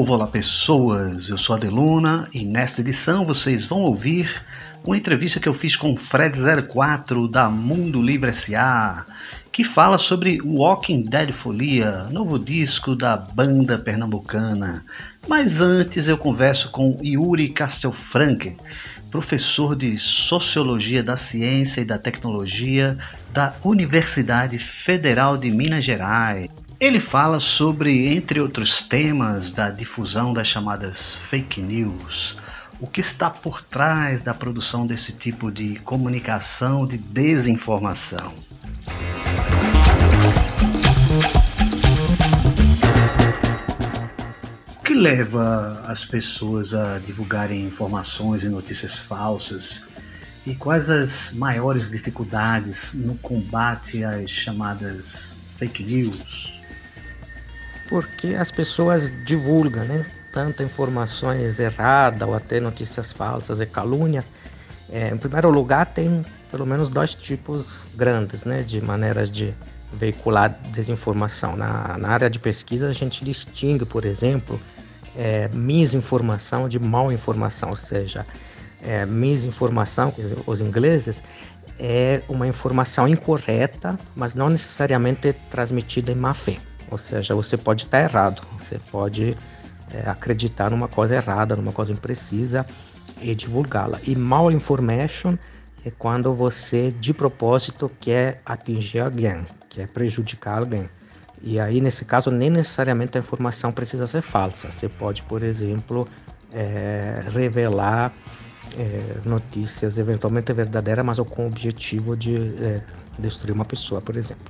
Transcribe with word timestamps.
Povo, 0.00 0.14
olá, 0.14 0.26
pessoas. 0.26 1.28
Eu 1.28 1.36
sou 1.36 1.54
a 1.54 1.58
Deluna 1.58 2.26
e 2.32 2.42
nesta 2.42 2.80
edição 2.80 3.22
vocês 3.22 3.66
vão 3.66 3.82
ouvir 3.82 4.30
uma 4.82 4.96
entrevista 4.96 5.38
que 5.38 5.46
eu 5.46 5.52
fiz 5.52 5.76
com 5.76 5.92
o 5.92 5.96
Fred04 5.96 7.30
da 7.30 7.50
Mundo 7.50 8.00
Livre 8.00 8.32
SA, 8.32 9.04
que 9.52 9.62
fala 9.62 9.98
sobre 9.98 10.40
Walking 10.40 11.02
Dead 11.02 11.32
Folia, 11.32 12.04
novo 12.04 12.38
disco 12.38 12.96
da 12.96 13.14
banda 13.14 13.76
pernambucana. 13.76 14.86
Mas 15.28 15.60
antes 15.60 16.08
eu 16.08 16.16
converso 16.16 16.70
com 16.70 16.96
Yuri 17.04 17.50
Castelfranque, 17.50 18.56
professor 19.10 19.76
de 19.76 19.98
Sociologia 19.98 21.02
da 21.02 21.18
Ciência 21.18 21.82
e 21.82 21.84
da 21.84 21.98
Tecnologia 21.98 22.96
da 23.34 23.54
Universidade 23.62 24.56
Federal 24.56 25.36
de 25.36 25.50
Minas 25.50 25.84
Gerais. 25.84 26.69
Ele 26.80 26.98
fala 26.98 27.40
sobre, 27.40 28.08
entre 28.08 28.40
outros 28.40 28.82
temas, 28.82 29.50
da 29.50 29.68
difusão 29.68 30.32
das 30.32 30.46
chamadas 30.46 31.14
fake 31.28 31.60
news, 31.60 32.34
o 32.80 32.86
que 32.86 33.02
está 33.02 33.28
por 33.28 33.62
trás 33.62 34.24
da 34.24 34.32
produção 34.32 34.86
desse 34.86 35.12
tipo 35.12 35.52
de 35.52 35.78
comunicação 35.80 36.86
de 36.86 36.96
desinformação. 36.96 38.32
O 44.78 44.82
que 44.82 44.94
leva 44.94 45.84
as 45.86 46.02
pessoas 46.02 46.72
a 46.72 46.98
divulgarem 46.98 47.62
informações 47.62 48.42
e 48.42 48.48
notícias 48.48 48.98
falsas? 48.98 49.84
E 50.46 50.54
quais 50.54 50.88
as 50.88 51.30
maiores 51.34 51.90
dificuldades 51.90 52.94
no 52.94 53.16
combate 53.16 54.02
às 54.02 54.30
chamadas 54.30 55.36
fake 55.58 55.84
news? 55.84 56.59
Porque 57.90 58.28
as 58.28 58.52
pessoas 58.52 59.12
divulgam, 59.24 59.84
né? 59.84 60.06
Informações 60.64 61.58
erradas 61.58 62.26
ou 62.26 62.34
até 62.34 62.60
notícias 62.60 63.10
falsas 63.10 63.60
e 63.60 63.66
calúnias. 63.66 64.32
É, 64.88 65.08
em 65.08 65.16
primeiro 65.16 65.50
lugar, 65.50 65.86
tem 65.86 66.24
pelo 66.52 66.64
menos 66.64 66.88
dois 66.88 67.16
tipos 67.16 67.82
grandes, 67.96 68.44
né? 68.44 68.62
De 68.62 68.80
maneiras 68.80 69.28
de 69.28 69.52
veicular 69.92 70.56
desinformação. 70.68 71.56
Na, 71.56 71.98
na 71.98 72.08
área 72.10 72.30
de 72.30 72.38
pesquisa, 72.38 72.88
a 72.88 72.92
gente 72.92 73.24
distingue, 73.24 73.84
por 73.84 74.04
exemplo, 74.04 74.60
é, 75.16 75.48
misinformação 75.48 76.68
de 76.68 76.78
mal 76.78 77.10
informação, 77.10 77.70
ou 77.70 77.76
seja, 77.76 78.24
é, 78.84 79.04
misinformação, 79.04 80.14
os 80.46 80.60
ingleses, 80.60 81.24
é 81.76 82.22
uma 82.28 82.46
informação 82.46 83.08
incorreta, 83.08 83.98
mas 84.14 84.36
não 84.36 84.48
necessariamente 84.48 85.32
transmitida 85.50 86.12
em 86.12 86.14
má 86.14 86.32
fé. 86.32 86.69
Ou 86.90 86.98
seja, 86.98 87.34
você 87.34 87.56
pode 87.56 87.84
estar 87.84 88.00
errado, 88.00 88.42
você 88.58 88.78
pode 88.90 89.36
é, 89.92 90.08
acreditar 90.08 90.70
numa 90.70 90.88
coisa 90.88 91.14
errada, 91.14 91.56
numa 91.56 91.72
coisa 91.72 91.92
imprecisa 91.92 92.66
e 93.20 93.34
divulgá-la. 93.34 93.98
E 94.06 94.16
mal 94.16 94.50
information 94.50 95.36
é 95.84 95.90
quando 95.90 96.34
você 96.34 96.90
de 96.92 97.14
propósito 97.14 97.90
quer 98.00 98.40
atingir 98.44 99.00
alguém, 99.00 99.46
quer 99.68 99.88
prejudicar 99.88 100.58
alguém. 100.58 100.88
E 101.42 101.58
aí, 101.58 101.80
nesse 101.80 102.04
caso, 102.04 102.30
nem 102.30 102.50
necessariamente 102.50 103.16
a 103.16 103.20
informação 103.20 103.72
precisa 103.72 104.06
ser 104.06 104.20
falsa. 104.20 104.70
Você 104.70 104.88
pode, 104.88 105.22
por 105.22 105.42
exemplo, 105.42 106.06
é, 106.52 107.22
revelar 107.32 108.12
é, 108.78 109.16
notícias 109.24 109.96
eventualmente 109.96 110.52
verdadeiras, 110.52 111.04
mas 111.04 111.18
com 111.18 111.44
o 111.44 111.46
objetivo 111.46 112.14
de 112.14 112.36
é, 112.62 112.82
destruir 113.20 113.52
uma 113.52 113.64
pessoa, 113.64 114.00
por 114.00 114.16
exemplo. 114.16 114.44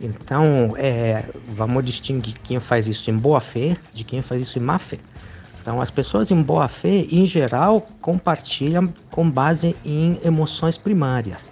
Então, 0.00 0.74
é, 0.76 1.24
vamos 1.54 1.84
distinguir 1.84 2.34
quem 2.42 2.60
faz 2.60 2.86
isso 2.86 3.10
em 3.10 3.16
boa 3.16 3.40
fé 3.40 3.76
de 3.94 4.04
quem 4.04 4.22
faz 4.22 4.42
isso 4.42 4.58
em 4.58 4.62
má 4.62 4.78
fé. 4.78 4.98
Então, 5.60 5.80
as 5.80 5.90
pessoas 5.90 6.30
em 6.30 6.40
boa 6.40 6.68
fé, 6.68 7.06
em 7.10 7.26
geral, 7.26 7.80
compartilham 8.00 8.92
com 9.10 9.28
base 9.28 9.74
em 9.84 10.18
emoções 10.24 10.78
primárias. 10.78 11.50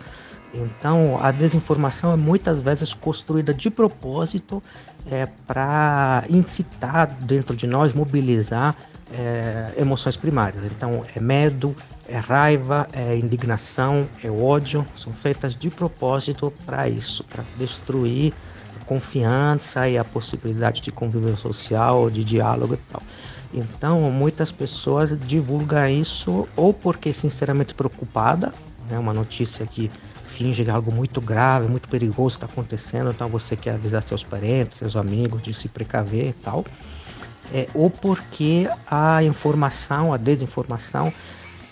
Então, 0.54 1.18
a 1.20 1.32
desinformação 1.32 2.12
é 2.12 2.16
muitas 2.16 2.60
vezes 2.60 2.94
construída 2.94 3.52
de 3.52 3.68
propósito 3.70 4.62
é, 5.10 5.26
para 5.46 6.24
incitar 6.30 7.08
dentro 7.22 7.56
de 7.56 7.66
nós, 7.66 7.92
mobilizar 7.92 8.76
é, 9.12 9.74
emoções 9.76 10.16
primárias. 10.16 10.64
Então, 10.64 11.04
é 11.14 11.20
medo, 11.20 11.76
é 12.08 12.16
raiva, 12.16 12.88
é 12.92 13.16
indignação, 13.16 14.08
é 14.22 14.30
ódio, 14.30 14.84
são 14.96 15.12
feitas 15.12 15.54
de 15.56 15.70
propósito 15.70 16.52
para 16.64 16.88
isso, 16.88 17.24
para 17.24 17.44
destruir 17.58 18.32
a 18.80 18.84
confiança 18.84 19.88
e 19.88 19.96
a 19.98 20.04
possibilidade 20.04 20.80
de 20.80 20.90
convívio 20.90 21.36
social, 21.36 22.10
de 22.10 22.24
diálogo 22.24 22.74
e 22.74 22.78
tal. 22.92 23.02
Então, 23.52 24.00
muitas 24.10 24.50
pessoas 24.50 25.16
divulgam 25.26 25.88
isso 25.88 26.48
ou 26.56 26.72
porque 26.72 27.12
sinceramente 27.12 27.72
preocupada, 27.72 28.52
né, 28.90 28.98
uma 28.98 29.14
notícia 29.14 29.64
que 29.64 29.90
finge 30.26 30.68
é 30.68 30.70
algo 30.70 30.90
muito 30.90 31.20
grave, 31.20 31.68
muito 31.68 31.88
perigoso 31.88 32.36
está 32.36 32.46
acontecendo, 32.46 33.10
então 33.10 33.28
você 33.28 33.54
quer 33.54 33.74
avisar 33.74 34.02
seus 34.02 34.24
parentes, 34.24 34.78
seus 34.78 34.96
amigos 34.96 35.40
de 35.40 35.54
se 35.54 35.68
precaver 35.68 36.30
e 36.30 36.32
tal. 36.32 36.64
É, 37.52 37.68
ou 37.74 37.90
porque 37.90 38.68
a 38.90 39.22
informação, 39.22 40.12
a 40.12 40.16
desinformação, 40.16 41.12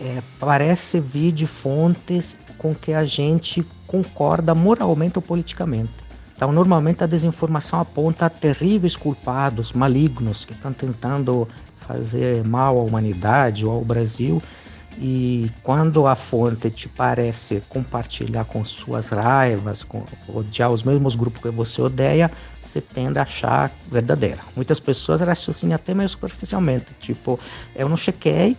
é, 0.01 0.23
parece 0.39 1.01
vir 1.01 1.33
de 1.33 1.47
fontes 1.47 2.37
com 2.59 2.75
que 2.75 2.93
a 2.93 3.05
gente 3.05 3.65
concorda 3.87 4.55
moralmente 4.55 5.19
ou 5.19 5.23
politicamente. 5.23 5.93
Então, 6.35 6.51
normalmente 6.51 7.05
a 7.05 7.07
desinformação 7.07 7.81
aponta 7.81 8.27
a 8.27 8.31
terríveis 8.31 8.97
culpados 8.97 9.73
malignos 9.73 10.45
que 10.45 10.53
estão 10.53 10.73
tentando 10.73 11.49
fazer 11.77 12.45
mal 12.45 12.79
à 12.79 12.83
humanidade 12.83 13.65
ou 13.67 13.73
ao 13.73 13.85
Brasil 13.85 14.43
e 14.99 15.51
quando 15.63 16.07
a 16.07 16.15
fonte 16.15 16.71
te 16.71 16.89
parece 16.89 17.63
compartilhar 17.69 18.45
com 18.45 18.65
suas 18.65 19.11
raivas, 19.11 19.83
com 19.83 20.05
odiar 20.29 20.71
os 20.71 20.83
mesmos 20.83 21.17
grupos 21.17 21.43
que 21.43 21.49
você 21.51 21.81
odeia, 21.81 22.31
você 22.63 22.81
tende 22.81 23.19
a 23.19 23.23
achar 23.23 23.71
verdadeira. 23.91 24.39
Muitas 24.55 24.79
pessoas 24.79 25.21
raciocinam 25.21 25.75
até 25.75 25.95
meio 25.95 26.09
superficialmente, 26.09 26.95
tipo, 27.01 27.39
eu 27.75 27.89
não 27.89 27.97
chequei, 27.97 28.57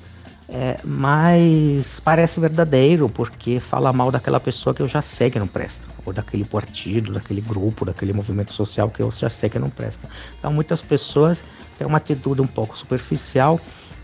é, 0.49 0.77
mas 0.83 1.99
parece 1.99 2.39
verdadeiro 2.39 3.07
porque 3.07 3.59
fala 3.59 3.93
mal 3.93 4.11
daquela 4.11 4.39
pessoa 4.39 4.73
que 4.73 4.81
eu 4.81 4.87
já 4.87 5.01
sei 5.01 5.29
que 5.31 5.39
não 5.39 5.47
presta, 5.47 5.87
ou 6.05 6.11
daquele 6.11 6.43
partido, 6.43 7.13
daquele 7.13 7.41
grupo, 7.41 7.85
daquele 7.85 8.11
movimento 8.11 8.51
social 8.51 8.89
que 8.89 9.01
eu 9.01 9.09
já 9.11 9.29
sei 9.29 9.49
que 9.49 9.57
não 9.57 9.69
presta. 9.69 10.07
Então 10.37 10.51
muitas 10.51 10.81
pessoas 10.81 11.43
têm 11.77 11.87
uma 11.87 11.97
atitude 11.97 12.41
um 12.41 12.47
pouco 12.47 12.77
superficial 12.77 13.59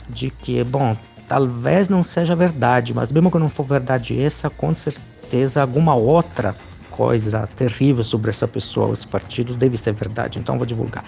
de 0.09 0.31
que, 0.31 0.63
bom, 0.63 0.97
talvez 1.29 1.87
não 1.87 2.01
seja 2.01 2.35
verdade, 2.35 2.91
mas 2.93 3.11
mesmo 3.11 3.29
que 3.29 3.37
não 3.37 3.47
for 3.47 3.63
verdade 3.63 4.19
essa, 4.19 4.49
com 4.49 4.75
certeza 4.75 5.61
alguma 5.61 5.93
outra 5.93 6.55
coisa 6.89 7.47
terrível 7.55 8.03
sobre 8.03 8.31
essa 8.31 8.47
pessoa, 8.47 8.91
esse 8.91 9.07
partido, 9.07 9.55
deve 9.55 9.77
ser 9.77 9.93
verdade, 9.93 10.39
então 10.39 10.57
vou 10.57 10.65
divulgar. 10.65 11.05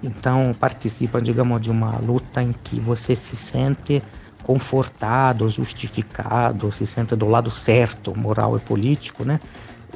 Então 0.00 0.54
participa, 0.58 1.20
digamos, 1.20 1.60
de 1.60 1.70
uma 1.70 1.98
luta 1.98 2.40
em 2.40 2.52
que 2.52 2.78
você 2.78 3.16
se 3.16 3.34
sente 3.34 4.00
confortado, 4.44 5.48
justificado, 5.50 6.70
se 6.70 6.86
sente 6.86 7.16
do 7.16 7.26
lado 7.26 7.50
certo, 7.50 8.16
moral 8.16 8.56
e 8.56 8.60
político, 8.60 9.24
né? 9.24 9.40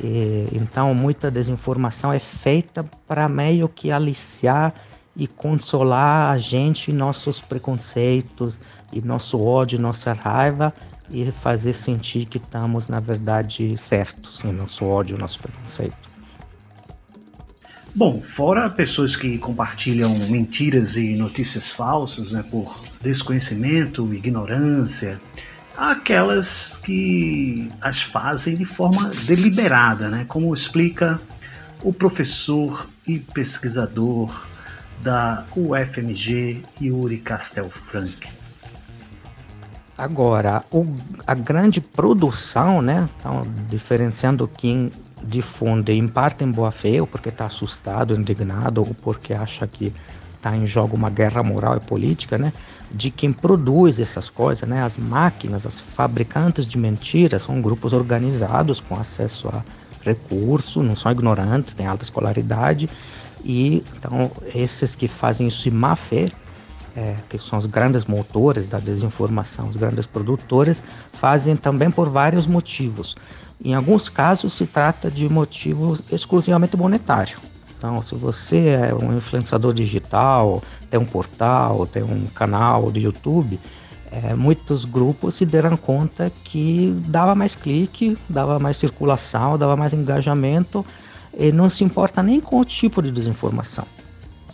E, 0.03 0.49
então 0.53 0.93
muita 0.93 1.31
desinformação 1.31 2.13
é 2.13 2.19
feita 2.19 2.85
para 3.07 3.29
meio 3.29 3.69
que 3.69 3.93
aliciar 3.93 4.75
e 5.17 5.27
consolar 5.27 6.31
a 6.31 6.39
gente 6.39 6.93
nossos 6.93 7.41
preconceitos 7.41 8.59
e 8.93 9.00
nosso 9.00 9.40
ódio, 9.43 9.79
nossa 9.79 10.12
raiva 10.12 10.73
e 11.11 11.31
fazer 11.31 11.73
sentir 11.73 12.26
que 12.26 12.38
estamos 12.38 12.88
na 12.88 13.00
verdade 13.00 13.76
certos 13.76 14.44
em 14.44 14.52
nosso 14.52 14.85
ódio, 14.85 15.19
nosso 15.19 15.38
preconceito. 15.38 16.08
Bom, 17.94 18.20
fora 18.20 18.70
pessoas 18.70 19.17
que 19.17 19.38
compartilham 19.38 20.17
mentiras 20.29 20.96
e 20.96 21.17
notícias 21.17 21.70
falsas 21.70 22.31
né, 22.31 22.44
por 22.49 22.81
desconhecimento, 23.00 24.12
ignorância, 24.12 25.20
há 25.76 25.93
aquelas 25.93 26.76
que 26.84 27.69
as 27.81 28.02
fazem 28.02 28.55
de 28.55 28.64
forma 28.64 29.11
deliberada, 29.26 30.08
né, 30.08 30.25
como 30.29 30.55
explica 30.55 31.20
o 31.82 31.93
professor 31.93 32.88
e 33.06 33.19
pesquisador 33.19 34.46
da 35.02 35.44
UFMG, 35.56 36.62
Yuri 36.81 37.19
Castelfranc. 37.19 38.38
Agora, 39.99 40.62
o, 40.71 40.87
a 41.27 41.35
grande 41.35 41.81
produção, 41.81 42.81
né? 42.81 43.09
Então, 43.19 43.45
diferenciando 43.69 44.47
quem 44.47 44.93
difunde 45.25 45.93
em 45.93 46.06
parte 46.06 46.45
em 46.45 46.53
boa 46.53 46.71
fé, 46.71 47.00
ou 47.00 47.06
porque 47.06 47.31
está 47.31 47.47
assustado, 47.47 48.15
indignado, 48.15 48.81
ou 48.81 48.95
porque 48.95 49.35
acha 49.35 49.67
que 49.67 49.93
está 50.37 50.56
em 50.56 50.69
jogo 50.69 50.97
uma 50.97 51.11
guerra 51.11 51.43
moral 51.43 51.77
e 51.77 51.81
política, 51.81 52.39
né? 52.39 52.53
De 52.93 53.11
quem 53.11 53.33
produz 53.33 53.99
essas 53.99 54.31
coisas, 54.31 54.69
né? 54.69 54.85
As 54.85 54.97
máquinas, 54.97 55.67
as 55.67 55.81
fabricantes 55.81 56.69
de 56.69 56.79
mentiras 56.79 57.43
são 57.43 57.61
grupos 57.61 57.93
organizados 57.93 58.81
com 58.81 58.94
acesso 58.94 59.49
a 59.49 59.65
recursos, 60.01 60.87
não 60.87 60.94
são 60.94 61.11
ignorantes, 61.11 61.75
têm 61.75 61.89
alta 61.89 62.05
escolaridade 62.05 62.89
e 63.44 63.83
então 63.97 64.31
esses 64.55 64.94
que 64.94 65.09
fazem 65.09 65.49
isso 65.49 65.69
em 65.69 65.73
má 65.73 65.97
fé, 65.97 66.29
é, 66.99 67.17
que 67.29 67.39
são 67.39 67.59
os 67.59 67.67
grandes 67.67 68.05
motores 68.05 68.67
da 68.67 68.79
desinformação, 68.79 69.69
os 69.69 69.77
grandes 69.77 70.05
produtores, 70.05 70.83
fazem 71.12 71.55
também 71.55 71.91
por 71.91 72.09
vários 72.09 72.47
motivos. 72.47 73.15
Em 73.65 73.75
alguns 73.75 74.09
casos 74.09 74.53
se 74.53 74.67
trata 74.67 75.09
de 75.11 75.29
motivo 75.29 75.97
exclusivamente 76.11 76.77
monetário. 76.77 77.39
Então, 77.77 78.03
se 78.03 78.17
você 78.17 78.69
é 78.71 78.95
um 78.95 79.17
influenciador 79.17 79.73
digital, 79.73 80.61
tem 80.91 80.99
um 80.99 81.05
portal, 81.05 81.87
tem 81.87 82.03
um 82.03 82.27
canal 82.35 82.91
de 82.91 83.01
YouTube, 83.01 83.61
é, 84.11 84.35
muitos 84.35 84.85
grupos 84.85 85.37
se 85.37 85.47
deram 85.47 85.77
conta 85.77 86.33
que 86.43 86.97
dava 87.06 87.37
mais 87.37 87.55
clique, 87.55 88.19
dava 88.29 88.59
mais 88.59 88.77
circulação, 88.77 89.56
dava 89.56 89.77
mais 89.77 89.93
engajamento 89.93 90.85
ele 91.39 91.56
não 91.56 91.71
se 91.71 91.85
importa 91.85 92.23
nem 92.23 92.41
com 92.41 92.59
o 92.59 92.65
tipo 92.65 93.01
de 93.01 93.12
desinformação. 93.12 93.87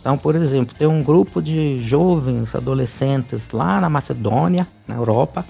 Então, 0.05 0.19
por 0.19 0.35
exemplo, 0.35 0.75
tem 0.77 0.87
um 0.87 1.01
grupo 1.01 1.41
de 1.41 1.81
jovens 1.81 2.53
adolescentes 2.53 3.49
lá 3.49 3.81
na 3.81 3.89
Macedônia, 3.89 4.67
na 4.87 4.93
Europa, 4.93 5.43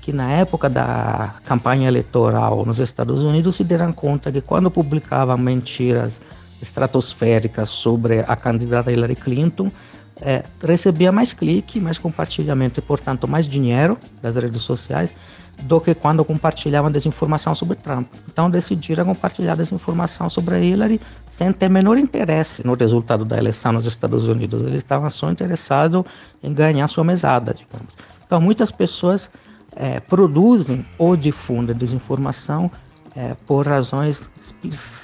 que 0.00 0.14
na 0.14 0.32
época 0.32 0.70
da 0.70 1.34
campanha 1.44 1.88
eleitoral 1.88 2.64
nos 2.64 2.78
Estados 2.78 3.22
Unidos 3.22 3.56
se 3.56 3.64
deram 3.64 3.92
conta 3.92 4.32
que 4.32 4.40
quando 4.40 4.70
publicavam 4.70 5.36
mentiras 5.36 6.22
estratosféricas 6.62 7.68
sobre 7.68 8.20
a 8.20 8.34
candidata 8.34 8.90
Hillary 8.90 9.14
Clinton, 9.14 9.70
é, 10.20 10.44
recebia 10.62 11.12
mais 11.12 11.32
clique, 11.32 11.80
mais 11.80 11.98
compartilhamento 11.98 12.78
e, 12.78 12.82
portanto, 12.82 13.28
mais 13.28 13.48
dinheiro 13.48 13.96
das 14.20 14.36
redes 14.36 14.62
sociais 14.62 15.12
do 15.62 15.80
que 15.80 15.94
quando 15.94 16.24
compartilhavam 16.24 16.90
desinformação 16.90 17.54
sobre 17.54 17.76
Trump. 17.76 18.06
Então 18.28 18.48
decidiram 18.48 19.04
compartilhar 19.04 19.56
desinformação 19.56 20.30
sobre 20.30 20.64
Hillary 20.64 21.00
sem 21.26 21.52
ter 21.52 21.68
menor 21.68 21.98
interesse 21.98 22.64
no 22.64 22.74
resultado 22.74 23.24
da 23.24 23.36
eleição 23.36 23.72
nos 23.72 23.84
Estados 23.84 24.28
Unidos. 24.28 24.62
Eles 24.62 24.76
estavam 24.76 25.10
só 25.10 25.30
interessados 25.30 26.04
em 26.42 26.52
ganhar 26.52 26.86
sua 26.86 27.02
mesada, 27.02 27.52
digamos. 27.52 27.96
Então 28.24 28.40
muitas 28.40 28.70
pessoas 28.70 29.30
é, 29.74 29.98
produzem 30.00 30.86
ou 30.96 31.16
difundem 31.16 31.74
desinformação 31.74 32.70
é, 33.16 33.34
por 33.46 33.66
razões 33.66 34.22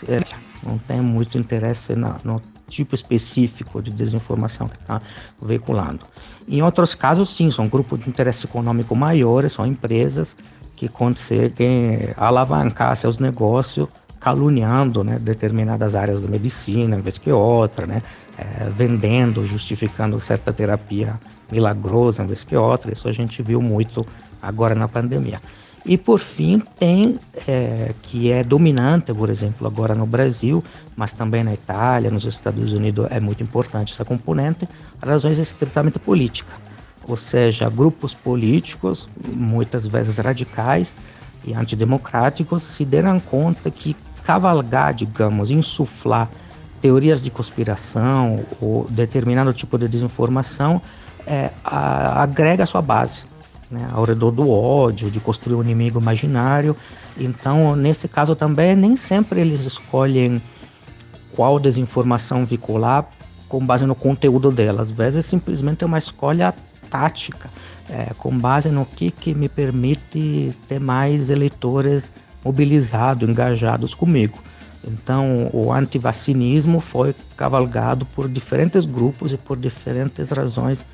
é, 0.09 0.21
não 0.63 0.79
tem 0.79 1.01
muito 1.01 1.37
interesse 1.37 1.97
na, 1.97 2.17
no 2.23 2.41
tipo 2.69 2.95
específico 2.95 3.83
de 3.83 3.91
desinformação 3.91 4.69
que 4.69 4.77
está 4.77 5.01
veiculando. 5.41 6.01
Em 6.49 6.63
outros 6.63 6.95
casos, 6.95 7.31
sim, 7.31 7.51
são 7.51 7.69
grupos 7.69 8.01
de 8.01 8.09
interesse 8.09 8.47
econômico 8.47 8.95
maiores, 8.95 9.53
são 9.53 9.67
empresas 9.67 10.37
que 10.77 10.89
conseguem 10.89 12.11
alavancar 12.17 12.97
seus 12.97 13.19
negócios 13.19 13.89
caluniando 14.25 15.05
né, 15.05 15.19
determinadas 15.19 15.95
áreas 15.95 16.19
da 16.19 16.29
medicina, 16.29 16.99
vez 16.99 17.19
que 17.19 17.31
outra, 17.31 17.87
né, 17.87 18.03
é, 18.39 18.71
vendendo, 18.71 19.45
justificando 19.45 20.19
certa 20.19 20.51
terapia 20.51 21.21
milagrosa, 21.53 22.25
vez 22.25 22.43
que 22.43 22.57
outra. 22.57 22.91
Isso 22.91 23.07
a 23.07 23.13
gente 23.13 23.43
viu 23.43 23.61
muito 23.61 24.05
agora 24.41 24.75
na 24.75 24.89
pandemia. 24.89 25.41
E 25.87 25.99
por 25.99 26.19
fim 26.19 26.59
tem 26.79 27.19
é, 27.47 27.93
que 28.03 28.33
é 28.33 28.43
dominante, 28.43 29.13
por 29.13 29.29
exemplo, 29.29 29.67
agora 29.67 29.95
no 29.95 30.07
Brasil, 30.07 30.65
mas 30.97 31.13
também 31.13 31.45
na 31.45 31.53
Itália, 31.53 32.11
nos 32.11 32.25
Estados 32.25 32.73
Unidos 32.73 33.07
é 33.11 33.21
muito 33.21 33.43
importante 33.43 33.93
essa 33.93 34.05
componente, 34.05 34.67
razões 35.05 35.39
estritamente 35.39 35.99
políticas. 35.99 36.55
Ou 37.07 37.19
seja, 37.19 37.69
grupos 37.69 38.15
políticos, 38.15 39.11
muitas 39.31 39.87
vezes 39.87 40.17
radicais 40.17 40.95
e 41.45 41.53
antidemocráticos, 41.53 42.63
se 42.63 42.83
deram 42.87 43.21
conta 43.21 43.71
que 43.71 43.95
cavalgar, 44.23 44.95
digamos, 44.95 45.51
insuflar 45.51 46.31
teorias 46.81 47.23
de 47.23 47.31
conspiração 47.31 48.43
ou 48.59 48.87
determinado 48.89 49.53
tipo 49.53 49.77
de 49.77 49.87
desinformação 49.87 50.81
é, 51.27 51.51
a, 51.63 52.23
agrega 52.23 52.63
a 52.63 52.67
sua 52.67 52.81
base 52.81 53.34
né, 53.71 53.89
ao 53.93 54.05
redor 54.05 54.31
do 54.31 54.49
ódio, 54.51 55.11
de 55.11 55.21
construir 55.21 55.57
um 55.57 55.63
inimigo 55.63 56.01
imaginário. 56.01 56.77
Então, 57.19 57.75
nesse 57.77 58.09
caso 58.09 58.35
também, 58.35 58.75
nem 58.77 58.97
sempre 58.97 59.41
eles 59.41 59.65
escolhem 59.65 60.41
qual 61.35 61.59
desinformação 61.59 62.45
vincular 62.45 63.09
com 63.49 63.65
base 63.65 63.87
no 63.87 63.95
conteúdo 63.95 64.51
dela. 64.51 64.83
Às 64.83 64.91
vezes, 64.91 65.27
simplesmente 65.27 65.85
é 65.85 65.87
uma 65.87 65.99
escolha 65.99 66.55
tática, 66.91 67.51
é, 67.89 68.13
com 68.17 68.37
base 68.39 68.69
no 68.69 68.87
que, 68.87 69.11
que 69.11 69.35
me 69.35 69.49
permite 69.49 70.57
ter 70.69 70.81
mais 70.81 71.31
eleitores 71.31 72.11
mobilizados, 72.45 73.29
engajados 73.29 73.95
comigo. 73.95 74.39
Então, 74.87 75.49
o 75.53 75.73
antivacinismo 75.73 76.79
foi 76.79 77.15
cavalgado 77.37 78.05
por 78.07 78.29
diferentes 78.29 78.85
grupos 78.85 79.33
e 79.33 79.37
por 79.37 79.57
diferentes 79.57 80.31
razões 80.31 80.87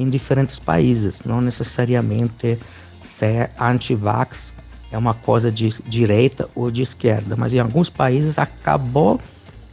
em 0.00 0.08
diferentes 0.08 0.58
países, 0.58 1.22
não 1.24 1.40
necessariamente 1.40 2.58
ser 3.00 3.50
anti-vax 3.58 4.54
é 4.90 4.96
uma 4.96 5.14
coisa 5.14 5.52
de 5.52 5.68
direita 5.86 6.48
ou 6.54 6.70
de 6.70 6.82
esquerda, 6.82 7.36
mas 7.36 7.52
em 7.52 7.58
alguns 7.58 7.90
países 7.90 8.38
acabou 8.38 9.20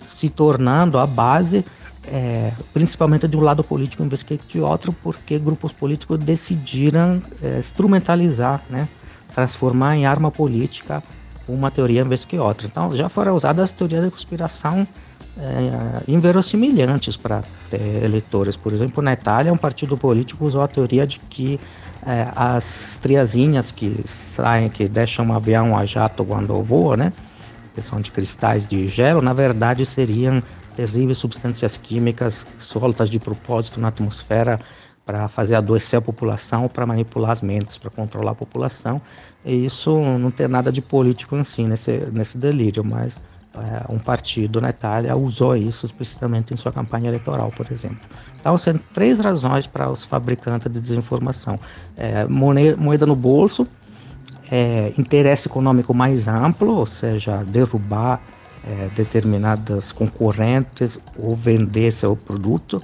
se 0.01 0.29
tornando 0.29 0.99
a 0.99 1.07
base, 1.07 1.65
é, 2.07 2.51
principalmente 2.73 3.27
de 3.27 3.37
um 3.37 3.41
lado 3.41 3.63
político 3.63 4.03
em 4.03 4.07
vez 4.07 4.23
que 4.23 4.37
de 4.37 4.59
outro, 4.59 4.93
porque 4.93 5.39
grupos 5.39 5.71
políticos 5.71 6.19
decidiram 6.19 7.21
é, 7.41 7.59
instrumentalizar, 7.59 8.61
né, 8.69 8.87
transformar 9.33 9.95
em 9.95 10.05
arma 10.05 10.29
política 10.29 11.01
uma 11.47 11.71
teoria 11.71 12.01
em 12.01 12.07
vez 12.07 12.25
que 12.25 12.37
outra. 12.37 12.67
Então 12.67 12.95
já 12.95 13.07
foram 13.07 13.35
usadas 13.35 13.71
teorias 13.73 14.03
de 14.03 14.11
conspiração 14.11 14.87
é, 15.37 16.03
inverossimilhantes 16.07 17.17
para 17.17 17.43
eleitores. 18.03 18.55
Por 18.55 18.73
exemplo, 18.73 19.03
na 19.03 19.13
Itália, 19.13 19.51
um 19.51 19.57
partido 19.57 19.97
político 19.97 20.45
usou 20.45 20.61
a 20.61 20.67
teoria 20.67 21.05
de 21.05 21.19
que 21.19 21.59
é, 22.05 22.27
as 22.35 22.99
triazinhas 23.01 23.71
que 23.71 24.01
saem, 24.05 24.69
que 24.69 24.87
deixam 24.87 25.25
um 25.25 25.33
avião 25.33 25.77
a 25.77 25.85
jato 25.85 26.23
quando 26.23 26.61
voa, 26.61 26.95
né? 26.95 27.11
Que 27.73 27.81
são 27.81 27.99
de 27.99 28.11
cristais 28.11 28.65
de 28.65 28.87
gelo, 28.87 29.21
na 29.21 29.33
verdade 29.33 29.85
seriam 29.85 30.41
terríveis 30.75 31.17
substâncias 31.17 31.77
químicas 31.77 32.45
soltas 32.57 33.09
de 33.09 33.19
propósito 33.19 33.79
na 33.79 33.87
atmosfera 33.89 34.59
para 35.05 35.27
fazer 35.27 35.55
adoecer 35.55 35.99
a 35.99 36.01
população, 36.01 36.67
para 36.67 36.85
manipular 36.85 37.31
as 37.31 37.41
mentes, 37.41 37.77
para 37.77 37.89
controlar 37.89 38.31
a 38.31 38.35
população. 38.35 39.01
E 39.45 39.65
isso 39.65 39.99
não 40.19 40.31
tem 40.31 40.47
nada 40.47 40.71
de 40.71 40.81
político 40.81 41.35
em 41.35 41.43
si, 41.43 41.63
nesse, 41.63 41.97
nesse 42.11 42.37
delírio, 42.37 42.83
mas 42.83 43.19
um 43.89 43.99
partido 43.99 44.59
na 44.59 44.69
Itália 44.69 45.15
usou 45.15 45.55
isso 45.55 45.85
explicitamente 45.85 46.53
em 46.53 46.57
sua 46.57 46.71
campanha 46.71 47.07
eleitoral, 47.07 47.51
por 47.55 47.71
exemplo. 47.71 47.99
Então, 48.39 48.57
são 48.57 48.77
três 48.93 49.19
razões 49.19 49.65
para 49.65 49.89
os 49.91 50.03
fabricantes 50.03 50.71
de 50.71 50.79
desinformação: 50.79 51.59
é, 51.97 52.25
moeda 52.25 53.05
no 53.05 53.15
bolso, 53.15 53.67
é, 54.51 54.93
interesse 54.97 55.47
econômico 55.47 55.93
mais 55.93 56.27
amplo, 56.27 56.75
ou 56.75 56.85
seja, 56.85 57.43
derrubar 57.43 58.21
é, 58.63 58.89
determinadas 58.95 59.91
concorrentes 59.91 60.99
ou 61.17 61.35
vender 61.35 61.91
seu 61.91 62.15
produto. 62.15 62.81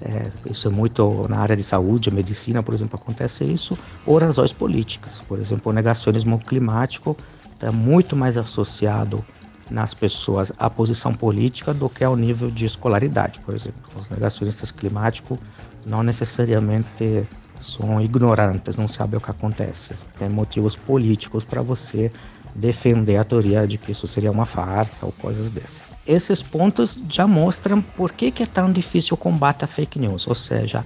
É, 0.00 0.26
isso 0.50 0.68
é 0.68 0.70
muito 0.70 1.26
na 1.28 1.38
área 1.38 1.56
de 1.56 1.62
saúde, 1.62 2.10
medicina, 2.10 2.62
por 2.62 2.74
exemplo, 2.74 2.98
acontece 3.00 3.44
isso, 3.44 3.78
ou 4.04 4.18
razões 4.18 4.52
políticas. 4.52 5.20
Por 5.20 5.38
exemplo, 5.38 5.70
o 5.70 5.74
negacionismo 5.74 6.38
climático 6.38 7.16
está 7.52 7.72
muito 7.72 8.14
mais 8.14 8.36
associado 8.36 9.24
nas 9.70 9.94
pessoas 9.94 10.52
a 10.58 10.68
posição 10.68 11.14
política 11.14 11.72
do 11.72 11.88
que 11.88 12.04
ao 12.04 12.16
nível 12.16 12.50
de 12.50 12.64
escolaridade, 12.64 13.40
por 13.40 13.54
exemplo. 13.54 13.82
Os 13.96 14.10
negacionistas 14.10 14.70
climáticos 14.70 15.38
não 15.86 16.02
necessariamente 16.02 17.26
são 17.58 18.00
ignorantes, 18.00 18.76
não 18.76 18.88
sabem 18.88 19.18
o 19.18 19.20
que 19.20 19.30
acontece. 19.30 20.06
Tem 20.18 20.28
motivos 20.28 20.76
políticos 20.76 21.44
para 21.44 21.62
você 21.62 22.10
defender 22.54 23.16
a 23.16 23.24
teoria 23.24 23.66
de 23.66 23.78
que 23.78 23.92
isso 23.92 24.06
seria 24.06 24.30
uma 24.30 24.46
farsa 24.46 25.06
ou 25.06 25.12
coisas 25.12 25.50
dessas. 25.50 25.84
Esses 26.06 26.42
pontos 26.42 26.98
já 27.08 27.26
mostram 27.26 27.80
por 27.80 28.12
que, 28.12 28.30
que 28.30 28.42
é 28.42 28.46
tão 28.46 28.70
difícil 28.70 29.14
o 29.14 29.16
combate 29.16 29.64
à 29.64 29.66
fake 29.66 29.98
news, 29.98 30.28
ou 30.28 30.34
seja, 30.34 30.84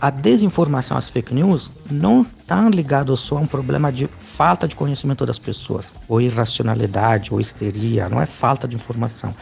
a 0.00 0.10
desinformação, 0.10 0.96
as 0.96 1.08
fake 1.08 1.34
news, 1.34 1.70
não 1.90 2.20
estão 2.20 2.68
ligados 2.68 3.20
só 3.20 3.38
a 3.38 3.40
um 3.40 3.46
problema 3.46 3.92
de 3.92 4.08
falta 4.20 4.68
de 4.68 4.76
conhecimento 4.76 5.24
das 5.24 5.38
pessoas, 5.38 5.92
ou 6.08 6.20
irracionalidade, 6.20 7.32
ou 7.32 7.40
histeria, 7.40 8.08
não 8.08 8.20
é 8.20 8.26
falta 8.26 8.68
de 8.68 8.76
informação. 8.76 9.34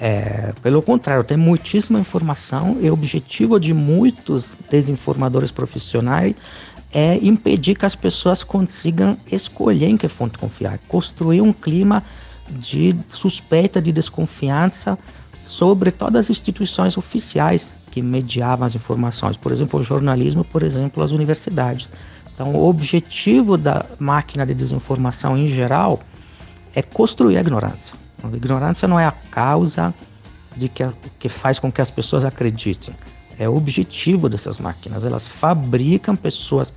É, 0.00 0.52
pelo 0.62 0.80
contrário, 0.80 1.24
tem 1.24 1.36
muitíssima 1.36 1.98
informação 1.98 2.78
e 2.80 2.88
o 2.88 2.92
objetivo 2.92 3.58
de 3.58 3.74
muitos 3.74 4.56
desinformadores 4.70 5.50
profissionais 5.50 6.34
é 6.92 7.16
impedir 7.16 7.76
que 7.76 7.84
as 7.84 7.94
pessoas 7.94 8.42
consigam 8.42 9.16
escolher 9.30 9.88
em 9.88 9.96
que 9.96 10.08
fonte 10.08 10.38
confiar, 10.38 10.78
construir 10.88 11.40
um 11.40 11.52
clima 11.52 12.02
de 12.50 12.96
suspeita, 13.08 13.82
de 13.82 13.92
desconfiança 13.92 14.98
sobre 15.44 15.90
todas 15.90 16.26
as 16.26 16.30
instituições 16.30 16.96
oficiais 16.96 17.76
que 17.98 18.02
mediavam 18.02 18.64
as 18.64 18.74
informações. 18.76 19.36
Por 19.36 19.50
exemplo, 19.50 19.80
o 19.80 19.82
jornalismo, 19.82 20.44
por 20.44 20.62
exemplo, 20.62 21.02
as 21.02 21.10
universidades. 21.10 21.90
Então, 22.32 22.54
o 22.54 22.68
objetivo 22.68 23.56
da 23.56 23.84
máquina 23.98 24.46
de 24.46 24.54
desinformação 24.54 25.36
em 25.36 25.48
geral 25.48 25.98
é 26.74 26.80
construir 26.80 27.36
a 27.36 27.40
ignorância. 27.40 27.96
A 28.22 28.28
ignorância 28.28 28.86
não 28.86 29.00
é 29.00 29.04
a 29.04 29.10
causa 29.10 29.92
de 30.56 30.68
que, 30.68 30.84
que 31.18 31.28
faz 31.28 31.58
com 31.58 31.72
que 31.72 31.80
as 31.80 31.90
pessoas 31.90 32.24
acreditem. 32.24 32.94
É 33.36 33.48
o 33.48 33.56
objetivo 33.56 34.28
dessas 34.28 34.58
máquinas. 34.58 35.04
Elas 35.04 35.26
fabricam 35.26 36.14
pessoas 36.14 36.72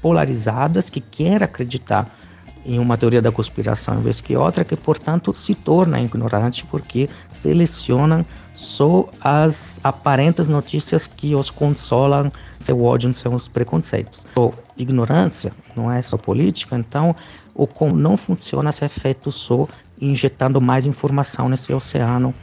polarizadas 0.00 0.88
que 0.88 1.00
querem 1.00 1.44
acreditar 1.44 2.16
em 2.64 2.78
uma 2.78 2.96
teoria 2.96 3.22
da 3.22 3.32
conspiração 3.32 3.98
em 3.98 4.02
vez 4.02 4.20
que 4.20 4.36
outra, 4.36 4.64
que 4.64 4.76
portanto 4.76 5.32
se 5.34 5.54
torna 5.54 6.00
ignorante 6.00 6.64
porque 6.66 7.08
selecionam 7.32 8.24
só 8.52 9.08
as 9.20 9.80
aparentes 9.82 10.48
notícias 10.48 11.06
que 11.06 11.34
os 11.34 11.50
consolam 11.50 12.30
seu 12.58 12.82
ódio, 12.82 13.12
seus 13.14 13.48
preconceitos. 13.48 14.26
So, 14.34 14.52
ignorância 14.76 15.52
não 15.74 15.90
é 15.90 16.02
só 16.02 16.16
política, 16.16 16.76
então 16.76 17.14
o 17.54 17.66
como 17.66 17.96
não 17.96 18.16
funciona 18.16 18.72
se 18.72 18.84
é 18.84 18.88
feito 18.88 19.32
só 19.32 19.66
injetando 20.00 20.60
mais 20.60 20.86
informação 20.86 21.48
nesse 21.48 21.72
oceano 21.72 22.34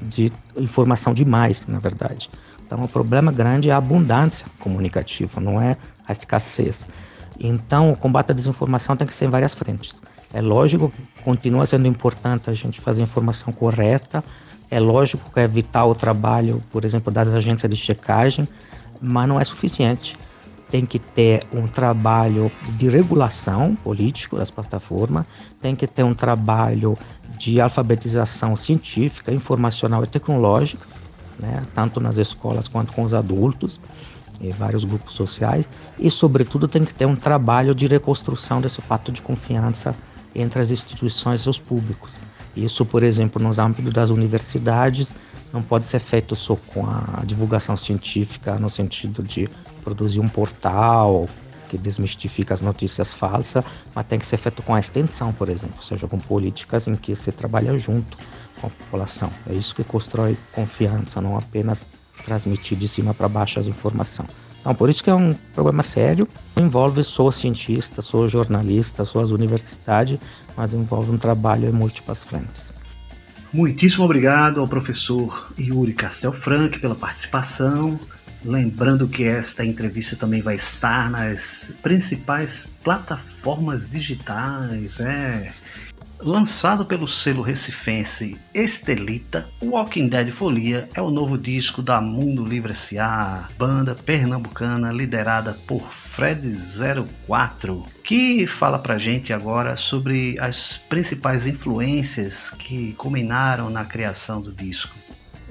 de 0.00 0.32
informação 0.56 1.14
demais, 1.14 1.66
na 1.66 1.78
verdade. 1.78 2.28
Então 2.66 2.84
o 2.84 2.88
problema 2.88 3.30
grande 3.30 3.70
é 3.70 3.72
a 3.72 3.76
abundância 3.76 4.46
comunicativa, 4.58 5.40
não 5.40 5.60
é 5.60 5.76
a 6.06 6.12
escassez. 6.12 6.88
Então, 7.44 7.90
o 7.90 7.96
combate 7.96 8.30
à 8.30 8.34
desinformação 8.34 8.96
tem 8.96 9.04
que 9.04 9.12
ser 9.12 9.24
em 9.24 9.28
várias 9.28 9.52
frentes. 9.52 10.00
É 10.32 10.40
lógico 10.40 10.90
que 10.90 11.22
continua 11.24 11.66
sendo 11.66 11.88
importante 11.88 12.48
a 12.48 12.54
gente 12.54 12.80
fazer 12.80 13.02
a 13.02 13.04
informação 13.04 13.52
correta, 13.52 14.22
é 14.70 14.78
lógico 14.78 15.28
que 15.32 15.40
é 15.40 15.48
vital 15.48 15.90
o 15.90 15.94
trabalho, 15.94 16.62
por 16.70 16.84
exemplo, 16.84 17.12
das 17.12 17.28
agências 17.34 17.68
de 17.68 17.76
checagem, 17.76 18.48
mas 19.00 19.28
não 19.28 19.40
é 19.40 19.44
suficiente. 19.44 20.16
Tem 20.70 20.86
que 20.86 21.00
ter 21.00 21.42
um 21.52 21.66
trabalho 21.66 22.50
de 22.78 22.88
regulação 22.88 23.74
político 23.74 24.36
das 24.36 24.50
plataformas, 24.50 25.26
tem 25.60 25.74
que 25.74 25.86
ter 25.86 26.04
um 26.04 26.14
trabalho 26.14 26.96
de 27.36 27.60
alfabetização 27.60 28.54
científica, 28.54 29.32
informacional 29.32 30.04
e 30.04 30.06
tecnológica, 30.06 30.86
né, 31.38 31.60
tanto 31.74 31.98
nas 31.98 32.16
escolas 32.18 32.68
quanto 32.68 32.92
com 32.92 33.02
os 33.02 33.12
adultos 33.12 33.80
vários 34.50 34.84
grupos 34.84 35.14
sociais 35.14 35.68
e, 35.98 36.10
sobretudo, 36.10 36.66
tem 36.66 36.84
que 36.84 36.92
ter 36.92 37.06
um 37.06 37.14
trabalho 37.14 37.74
de 37.74 37.86
reconstrução 37.86 38.60
desse 38.60 38.82
pacto 38.82 39.12
de 39.12 39.22
confiança 39.22 39.94
entre 40.34 40.60
as 40.60 40.70
instituições 40.70 41.42
e 41.42 41.50
os 41.50 41.60
públicos. 41.60 42.16
Isso, 42.56 42.84
por 42.84 43.02
exemplo, 43.02 43.42
nos 43.42 43.58
âmbitos 43.58 43.92
das 43.92 44.10
universidades, 44.10 45.14
não 45.52 45.62
pode 45.62 45.84
ser 45.84 45.98
feito 45.98 46.34
só 46.34 46.56
com 46.56 46.84
a 46.86 47.22
divulgação 47.24 47.76
científica, 47.76 48.58
no 48.58 48.68
sentido 48.68 49.22
de 49.22 49.48
produzir 49.82 50.20
um 50.20 50.28
portal 50.28 51.28
que 51.68 51.78
desmistifica 51.78 52.52
as 52.52 52.60
notícias 52.60 53.14
falsas, 53.14 53.64
mas 53.94 54.04
tem 54.04 54.18
que 54.18 54.26
ser 54.26 54.36
feito 54.36 54.62
com 54.62 54.74
a 54.74 54.80
extensão, 54.80 55.32
por 55.32 55.48
exemplo, 55.48 55.76
ou 55.78 55.82
seja, 55.82 56.06
com 56.06 56.18
políticas 56.18 56.86
em 56.86 56.94
que 56.94 57.16
se 57.16 57.32
trabalha 57.32 57.78
junto 57.78 58.18
com 58.60 58.66
a 58.66 58.70
população. 58.70 59.30
É 59.48 59.54
isso 59.54 59.74
que 59.74 59.82
constrói 59.82 60.36
confiança, 60.52 61.20
não 61.22 61.38
apenas 61.38 61.86
transmitir 62.24 62.76
de 62.78 62.88
cima 62.88 63.14
para 63.14 63.28
baixo 63.28 63.58
as 63.58 63.66
informações. 63.66 64.28
Então, 64.60 64.74
por 64.74 64.88
isso 64.88 65.02
que 65.02 65.10
é 65.10 65.14
um 65.14 65.34
problema 65.54 65.82
sério. 65.82 66.26
Envolve 66.56 67.02
só 67.02 67.30
cientista, 67.30 68.00
só 68.00 68.28
jornalista, 68.28 69.04
só 69.04 69.20
as 69.20 69.30
universidades, 69.30 70.18
mas 70.56 70.72
envolve 70.72 71.10
um 71.10 71.18
trabalho 71.18 71.68
em 71.68 71.72
múltiplas 71.72 72.22
frentes. 72.22 72.72
Muitíssimo 73.52 74.04
obrigado 74.04 74.60
ao 74.60 74.68
professor 74.68 75.52
Yuri 75.58 75.92
Castelfranc 75.92 76.78
pela 76.78 76.94
participação. 76.94 77.98
Lembrando 78.44 79.06
que 79.06 79.24
esta 79.24 79.64
entrevista 79.64 80.16
também 80.16 80.40
vai 80.40 80.54
estar 80.54 81.10
nas 81.10 81.70
principais 81.82 82.66
plataformas 82.82 83.88
digitais, 83.88 85.00
é, 85.00 85.52
Lançado 86.24 86.84
pelo 86.84 87.08
selo 87.08 87.42
recifense 87.42 88.40
Estelita, 88.54 89.48
Walking 89.60 90.06
Dead 90.06 90.32
Folia 90.32 90.88
é 90.94 91.02
o 91.02 91.10
novo 91.10 91.36
disco 91.36 91.82
da 91.82 92.00
Mundo 92.00 92.44
Livre 92.44 92.72
S.A., 92.72 93.48
banda 93.58 93.96
pernambucana 93.96 94.92
liderada 94.92 95.52
por 95.66 95.82
Fred04, 96.16 97.84
que 98.04 98.46
fala 98.46 98.78
pra 98.78 98.98
gente 98.98 99.32
agora 99.32 99.76
sobre 99.76 100.38
as 100.38 100.76
principais 100.88 101.44
influências 101.44 102.50
que 102.50 102.92
culminaram 102.92 103.68
na 103.68 103.84
criação 103.84 104.40
do 104.40 104.52
disco. 104.52 104.94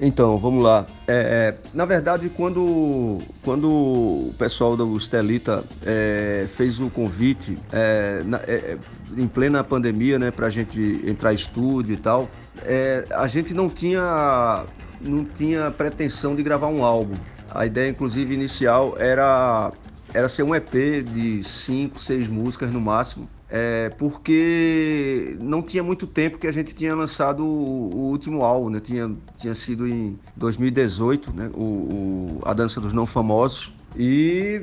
Então, 0.00 0.38
vamos 0.38 0.64
lá. 0.64 0.86
É, 1.06 1.54
é, 1.54 1.58
na 1.74 1.84
verdade, 1.84 2.28
quando, 2.28 3.18
quando 3.42 3.68
o 3.70 4.34
pessoal 4.38 4.76
do 4.76 4.96
Estelita 4.96 5.64
é, 5.84 6.46
fez 6.56 6.80
o 6.80 6.90
convite, 6.90 7.56
é, 7.72 8.22
na, 8.24 8.38
é, 8.38 8.76
em 9.16 9.28
plena 9.28 9.62
pandemia, 9.62 10.18
né, 10.18 10.30
para 10.30 10.46
a 10.46 10.50
gente 10.50 11.02
entrar 11.06 11.32
em 11.32 11.36
estúdio 11.36 11.94
e 11.94 11.96
tal, 11.96 12.28
é, 12.64 13.04
a 13.12 13.26
gente 13.28 13.54
não 13.54 13.68
tinha, 13.68 14.64
não 15.00 15.24
tinha 15.24 15.70
pretensão 15.70 16.34
de 16.34 16.42
gravar 16.42 16.68
um 16.68 16.84
álbum. 16.84 17.14
A 17.54 17.66
ideia, 17.66 17.90
inclusive, 17.90 18.34
inicial 18.34 18.96
era, 18.98 19.70
era 20.12 20.28
ser 20.28 20.42
um 20.42 20.54
EP 20.54 21.04
de 21.04 21.44
cinco, 21.44 22.00
seis 22.00 22.26
músicas 22.26 22.72
no 22.72 22.80
máximo. 22.80 23.28
É, 23.54 23.90
porque 23.98 25.36
não 25.42 25.60
tinha 25.60 25.82
muito 25.82 26.06
tempo 26.06 26.38
que 26.38 26.46
a 26.46 26.52
gente 26.52 26.74
tinha 26.74 26.94
lançado 26.94 27.44
o, 27.44 27.94
o 27.94 27.98
último 28.08 28.42
álbum, 28.42 28.70
né? 28.70 28.80
Tinha, 28.80 29.14
tinha 29.36 29.54
sido 29.54 29.86
em 29.86 30.18
2018, 30.36 31.34
né? 31.34 31.50
O, 31.52 31.60
o, 31.60 32.38
A 32.46 32.54
Dança 32.54 32.80
dos 32.80 32.94
Não 32.94 33.06
Famosos. 33.06 33.70
E 33.96 34.62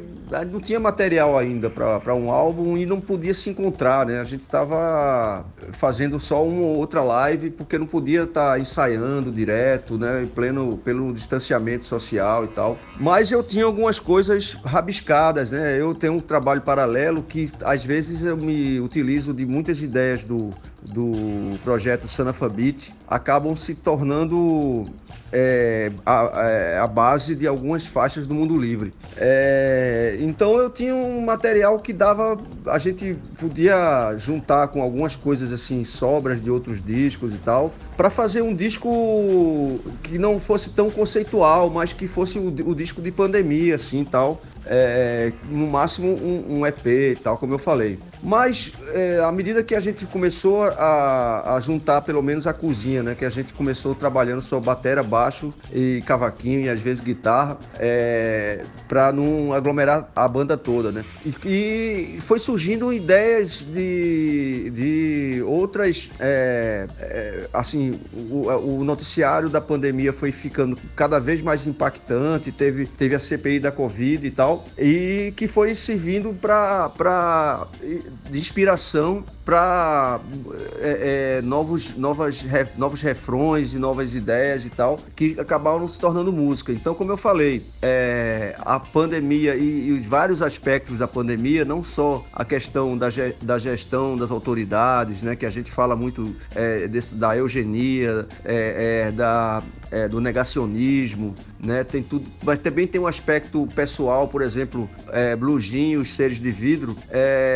não 0.52 0.60
tinha 0.60 0.80
material 0.80 1.38
ainda 1.38 1.70
para 1.70 2.16
um 2.16 2.32
álbum 2.32 2.78
e 2.78 2.86
não 2.86 3.00
podia 3.00 3.34
se 3.34 3.50
encontrar, 3.50 4.06
né? 4.06 4.20
A 4.20 4.24
gente 4.24 4.42
estava 4.42 5.46
fazendo 5.74 6.20
só 6.20 6.46
uma 6.46 6.62
ou 6.62 6.78
outra 6.78 7.02
live 7.04 7.52
porque 7.52 7.78
não 7.78 7.86
podia 7.86 8.24
estar 8.24 8.54
tá 8.54 8.60
ensaiando 8.60 9.32
direto, 9.32 9.98
né? 9.98 10.24
Em 10.24 10.28
pleno 10.28 10.78
pelo 10.78 11.14
distanciamento 11.14 11.86
social 11.86 12.46
e 12.46 12.48
tal. 12.48 12.78
Mas 13.00 13.32
eu 13.32 13.44
tinha 13.44 13.66
algumas 13.66 14.00
coisas 14.00 14.56
rabiscadas, 14.64 15.52
né? 15.52 15.80
Eu 15.80 15.94
tenho 15.94 16.14
um 16.14 16.20
trabalho 16.20 16.62
paralelo 16.62 17.24
que 17.24 17.50
às 17.64 17.84
vezes 17.84 18.24
eu 18.24 18.38
me 18.38 18.80
utilizo 18.80 19.34
de 19.34 19.46
muitas 19.46 19.82
ideias 19.82 20.24
do, 20.24 20.50
do 20.82 21.58
projeto 21.64 22.08
Sanafabit, 22.08 22.94
acabam 23.08 23.56
se 23.56 23.76
tornando 23.76 24.86
é, 25.32 25.92
a, 26.06 26.32
é, 26.36 26.80
a, 26.80 26.88
base 26.88 27.36
de 27.36 27.48
algumas 27.48 27.86
faixas 27.86 28.26
do 28.26 28.34
mundo 28.34 28.60
livre. 28.60 28.94
É, 29.16 30.18
então 30.20 30.56
eu 30.58 30.70
tinha 30.70 30.96
um 30.96 31.22
material 31.22 31.80
que 31.80 31.94
dava, 31.94 32.38
a 32.68 32.78
gente 32.78 33.16
podia 33.38 34.16
juntar 34.18 34.70
com 34.70 34.82
algumas 34.82 35.16
coisas 35.16 35.52
assim, 35.52 35.84
sobras 35.84 36.42
de 36.42 36.50
outros 36.50 36.84
discos 36.84 37.34
e 37.34 37.38
tal, 37.38 37.74
para 37.96 38.10
fazer 38.10 38.42
um 38.42 38.56
disco 38.56 39.80
que 40.04 40.18
não 40.18 40.40
fosse 40.40 40.70
tão 40.72 40.90
conceitual, 40.90 41.70
mas 41.70 41.94
que 41.94 42.08
fosse 42.08 42.40
o, 42.40 42.48
o 42.48 42.76
disco 42.76 43.02
de 43.02 43.12
pandemia, 43.12 43.76
assim, 43.76 44.04
tal 44.04 44.42
é, 44.70 45.34
no 45.50 45.68
máximo 45.68 46.08
um, 46.08 46.60
um, 46.60 46.66
EP 46.66 46.86
e 46.86 47.16
tal, 47.16 47.38
como 47.38 47.56
eu 47.56 47.60
falei. 47.60 47.98
Mas 48.22 48.72
é, 48.94 49.20
à 49.20 49.32
medida 49.32 49.64
que 49.64 49.74
a 49.74 49.80
gente 49.80 50.06
começou 50.06 50.64
a, 50.64 51.56
a, 51.56 51.60
juntar 51.60 52.02
pelo 52.02 52.22
menos 52.22 52.46
a 52.46 52.54
cozinha, 52.54 53.02
né? 53.02 53.16
Que 53.16 53.26
a 53.26 53.30
gente 53.30 53.52
começou 53.52 53.96
trabalhando 53.96 54.42
só 54.42 54.60
bateria, 54.60 55.02
baixo 55.04 55.54
e 55.74 56.04
cavaquinho 56.06 56.62
e 56.62 56.70
às 56.70 56.80
vezes 56.80 57.02
guitarra, 57.02 57.58
é, 57.80 58.64
para 58.88 59.12
não 59.12 59.54
aglomerar 59.54 60.10
a 60.16 60.28
banda 60.28 60.56
toda, 60.56 60.92
né? 60.92 61.04
E, 61.26 62.18
e 62.18 62.22
foi 62.22 62.40
surgindo 62.40 62.94
ideias 62.94 63.64
de, 63.64 64.70
de 64.72 65.44
outras, 65.46 66.10
é, 66.20 66.88
é, 67.00 67.48
assim, 67.54 68.00
o, 68.30 68.48
o, 68.48 68.84
noticiário 68.84 69.50
da 69.50 69.62
pandemia 69.62 70.14
foi 70.14 70.32
ficando 70.32 70.78
cada 70.96 71.20
vez 71.20 71.42
mais 71.42 71.66
impactante, 71.66 72.52
teve, 72.52 72.86
teve 72.86 73.16
a 73.16 73.20
CPI 73.20 73.60
da 73.60 73.72
Covid 73.72 74.26
e 74.26 74.32
tal, 74.32 74.59
e 74.78 75.34
que 75.36 75.48
foi 75.48 75.76
servindo 75.76 76.34
para 76.34 77.68
de 78.30 78.38
inspiração 78.38 79.24
para 79.50 80.22
é, 80.80 81.38
é, 81.40 81.42
novos, 81.42 81.96
novas, 81.98 82.46
novos 82.78 83.02
refrões 83.02 83.74
e 83.74 83.80
novas 83.80 84.14
ideias 84.14 84.64
e 84.64 84.70
tal, 84.70 85.00
que 85.16 85.40
acabaram 85.40 85.88
se 85.88 85.98
tornando 85.98 86.32
música. 86.32 86.72
Então, 86.72 86.94
como 86.94 87.12
eu 87.12 87.18
falei, 87.18 87.66
é, 87.82 88.56
a 88.60 88.80
pandemia 88.80 89.56
e, 89.56 89.88
e, 89.88 89.92
os 89.94 90.06
vários 90.06 90.44
aspectos 90.44 91.00
da 91.00 91.08
pandemia, 91.08 91.66
não 91.66 91.84
só 91.84 92.24
a 92.32 92.46
questão 92.46 92.96
da, 92.96 93.08
da 93.42 93.58
gestão 93.58 94.16
das 94.16 94.30
autoridades, 94.30 95.24
né, 95.24 95.36
que 95.36 95.48
a 95.48 95.50
gente 95.50 95.72
fala 95.72 95.96
muito 95.96 96.36
é, 96.54 96.88
desse, 96.88 97.16
da 97.16 97.36
eugenia, 97.36 98.28
é, 98.46 99.08
é, 99.08 99.12
da, 99.12 99.64
do 100.12 100.22
negacionismo, 100.22 101.34
né, 101.60 101.84
tem 101.84 102.04
tudo, 102.04 102.26
mas 102.44 102.60
também 102.60 102.86
tem 102.86 103.02
um 103.02 103.08
aspecto 103.08 103.68
pessoal, 103.74 104.28
por 104.28 104.44
exemplo, 104.44 104.49
é, 105.12 105.38
os 106.00 106.16
Seres 106.16 106.38
de 106.38 106.52
Vidro, 106.52 106.96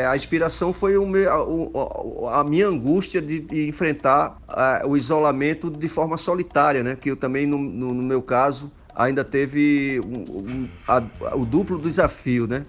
a 0.09 0.15
inspiração 0.15 0.73
foi 0.73 0.97
o 0.97 1.05
meu, 1.05 1.29
o, 1.31 2.27
a 2.27 2.43
minha 2.43 2.67
angústia 2.67 3.21
de, 3.21 3.39
de 3.39 3.67
enfrentar 3.67 4.37
uh, 4.47 4.87
o 4.87 4.97
isolamento 4.97 5.69
de 5.69 5.87
forma 5.87 6.17
solitária, 6.17 6.83
né? 6.83 6.97
Que 6.99 7.09
eu 7.09 7.15
também, 7.15 7.45
no, 7.45 7.57
no, 7.57 7.93
no 7.93 8.03
meu 8.03 8.21
caso, 8.21 8.71
ainda 8.95 9.23
teve 9.23 9.99
um, 10.05 10.39
um, 10.39 10.69
a, 10.87 11.01
o 11.35 11.45
duplo 11.45 11.79
desafio, 11.79 12.47
né? 12.47 12.63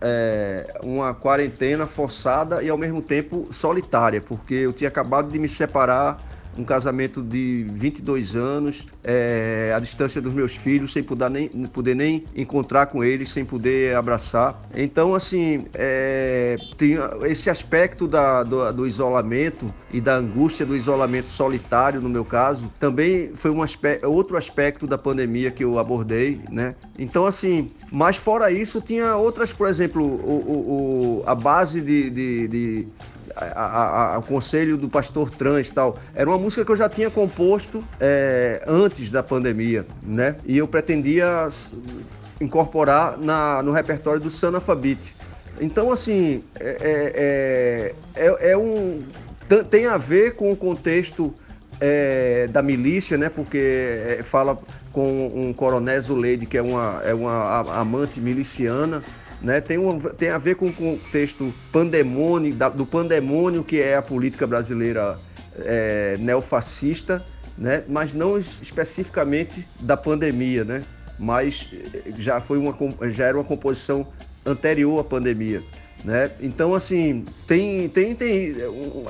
É, 0.00 0.78
uma 0.82 1.12
quarentena 1.12 1.86
forçada 1.86 2.62
e 2.62 2.70
ao 2.70 2.78
mesmo 2.78 3.02
tempo 3.02 3.48
solitária, 3.52 4.18
porque 4.20 4.54
eu 4.54 4.72
tinha 4.72 4.88
acabado 4.88 5.30
de 5.30 5.38
me 5.38 5.48
separar 5.48 6.18
um 6.56 6.64
casamento 6.64 7.22
de 7.22 7.64
22 7.68 8.34
anos, 8.34 8.86
é, 9.02 9.72
a 9.74 9.80
distância 9.80 10.20
dos 10.20 10.32
meus 10.32 10.56
filhos, 10.56 10.92
sem 10.92 11.02
poder 11.02 11.30
nem, 11.30 11.48
poder 11.48 11.94
nem 11.94 12.24
encontrar 12.34 12.86
com 12.86 13.02
eles, 13.02 13.32
sem 13.32 13.44
poder 13.44 13.96
abraçar. 13.96 14.60
Então, 14.76 15.14
assim, 15.14 15.66
é, 15.74 16.56
esse 17.24 17.50
aspecto 17.50 18.06
da, 18.06 18.42
do, 18.42 18.72
do, 18.72 18.86
isolamento 18.86 19.72
e 19.92 20.00
da 20.00 20.16
angústia 20.16 20.64
do 20.64 20.76
isolamento 20.76 21.28
solitário, 21.28 22.00
no 22.00 22.08
meu 22.08 22.24
caso, 22.24 22.72
também 22.78 23.32
foi 23.34 23.50
um 23.50 23.62
aspecto, 23.62 24.08
outro 24.08 24.36
aspecto 24.36 24.86
da 24.86 24.98
pandemia 24.98 25.50
que 25.50 25.64
eu 25.64 25.78
abordei, 25.78 26.40
né? 26.50 26.74
Então, 26.98 27.26
assim, 27.26 27.70
mas 27.90 28.16
fora 28.16 28.50
isso, 28.50 28.80
tinha 28.80 29.16
outras, 29.16 29.52
por 29.52 29.68
exemplo, 29.68 30.04
o, 30.04 31.20
o, 31.20 31.22
a 31.26 31.34
base 31.34 31.80
de, 31.80 32.10
de, 32.10 32.48
de 32.48 32.86
a, 33.36 34.14
a, 34.14 34.18
o 34.18 34.22
conselho 34.22 34.76
do 34.76 34.88
pastor 34.88 35.30
trans 35.30 35.68
e 35.68 35.74
tal. 35.74 35.96
Era 36.14 36.28
uma 36.28 36.38
música 36.38 36.64
que 36.64 36.72
eu 36.72 36.76
já 36.76 36.88
tinha 36.88 37.10
composto 37.10 37.84
é, 38.00 38.62
antes 38.66 39.10
da 39.10 39.22
pandemia, 39.22 39.86
né? 40.02 40.36
E 40.46 40.58
eu 40.58 40.68
pretendia 40.68 41.48
incorporar 42.40 43.18
na, 43.18 43.62
no 43.62 43.72
repertório 43.72 44.20
do 44.20 44.30
Sanafabit. 44.30 45.14
Então, 45.60 45.92
assim, 45.92 46.42
é, 46.58 47.94
é, 48.16 48.24
é, 48.24 48.50
é 48.50 48.56
um, 48.56 49.00
tem 49.70 49.86
a 49.86 49.96
ver 49.96 50.34
com 50.34 50.50
o 50.50 50.56
contexto 50.56 51.34
é, 51.80 52.48
da 52.48 52.62
milícia, 52.62 53.16
né? 53.16 53.28
Porque 53.28 53.58
é, 53.58 54.22
fala 54.22 54.58
com 54.92 55.26
um 55.34 55.52
coronel 55.52 56.00
Zuleide, 56.00 56.46
que 56.46 56.56
é 56.56 56.62
uma, 56.62 57.00
é 57.04 57.14
uma 57.14 57.78
amante 57.78 58.20
miliciana, 58.20 59.02
né? 59.44 59.60
Tem, 59.60 59.76
um, 59.76 60.00
tem 60.00 60.30
a 60.30 60.38
ver 60.38 60.56
com 60.56 60.66
o 60.66 60.72
contexto 60.72 61.52
pandemônio, 61.70 62.54
da, 62.54 62.70
do 62.70 62.86
pandemônio 62.86 63.62
que 63.62 63.80
é 63.80 63.94
a 63.94 64.02
política 64.02 64.46
brasileira 64.46 65.18
é, 65.58 66.16
neofascista, 66.18 67.22
né? 67.56 67.84
mas 67.86 68.14
não 68.14 68.38
especificamente 68.38 69.68
da 69.78 69.98
pandemia, 69.98 70.64
né? 70.64 70.82
mas 71.18 71.68
eh, 71.72 72.10
já, 72.18 72.40
foi 72.40 72.58
uma, 72.58 72.74
já 73.10 73.26
era 73.26 73.36
uma 73.36 73.44
composição 73.44 74.06
anterior 74.46 74.98
à 74.98 75.04
pandemia. 75.04 75.62
Né? 76.02 76.30
Então, 76.40 76.74
assim, 76.74 77.22
tem, 77.46 77.88
tem, 77.90 78.14
tem 78.14 78.56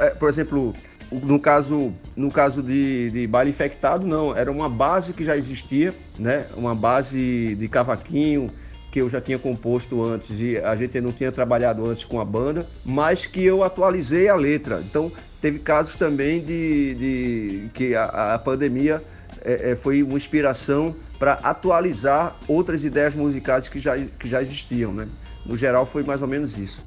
é, 0.01 0.11
por 0.11 0.29
exemplo, 0.29 0.75
no 1.11 1.39
caso, 1.39 1.95
no 2.17 2.31
caso 2.31 2.61
de, 2.61 3.11
de 3.13 3.27
baile 3.29 3.51
infectado, 3.51 4.05
não, 4.05 4.37
era 4.37 4.51
uma 4.51 4.69
base 4.69 5.13
que 5.13 5.25
já 5.25 5.37
existia, 5.37 5.95
né? 6.19 6.45
uma 6.57 6.75
base 6.75 7.55
de 7.55 7.69
cavaquinho, 7.69 8.49
que 8.95 9.01
eu 9.01 9.11
já 9.11 9.21
tinha 9.21 9.41
composto 9.41 10.05
antes 10.05 10.39
e 10.39 10.57
a 10.57 10.77
gente 10.77 11.01
não 11.01 11.11
tinha 11.11 11.33
trabalhado 11.33 11.85
antes 11.85 12.05
com 12.05 12.21
a 12.21 12.25
banda, 12.25 12.65
mas 12.85 13.27
que 13.27 13.43
eu 13.43 13.65
atualizei 13.65 14.29
a 14.29 14.37
letra. 14.37 14.81
Então, 14.89 15.11
teve 15.41 15.59
casos 15.59 15.97
também 15.97 16.41
de, 16.41 16.95
de 16.95 17.71
que 17.75 17.97
a, 17.97 18.35
a 18.35 18.39
pandemia 18.39 19.03
é, 19.43 19.73
é, 19.73 19.75
foi 19.75 20.01
uma 20.01 20.17
inspiração 20.17 20.95
para 21.19 21.33
atualizar 21.43 22.37
outras 22.47 22.85
ideias 22.85 23.17
musicais 23.17 23.69
que 23.69 23.81
já, 23.81 23.99
que 23.99 24.29
já 24.29 24.41
existiam. 24.41 24.93
Né? 24.93 25.09
No 25.45 25.57
geral, 25.57 25.85
foi 25.87 26.05
mais 26.05 26.23
ou 26.23 26.29
menos 26.29 26.57
isso. 26.57 26.81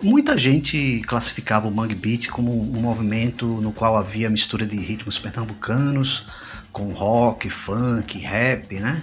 Muita 0.00 0.38
gente 0.38 1.02
classificava 1.08 1.66
o 1.66 1.72
Mangue 1.72 1.96
Beat 1.96 2.28
como 2.28 2.52
um 2.52 2.80
movimento 2.80 3.46
no 3.46 3.72
qual 3.72 3.96
havia 3.96 4.30
mistura 4.30 4.64
de 4.64 4.76
ritmos 4.76 5.18
pernambucanos 5.18 6.24
com 6.70 6.92
rock, 6.92 7.50
funk, 7.50 8.16
rap, 8.20 8.72
né? 8.76 9.02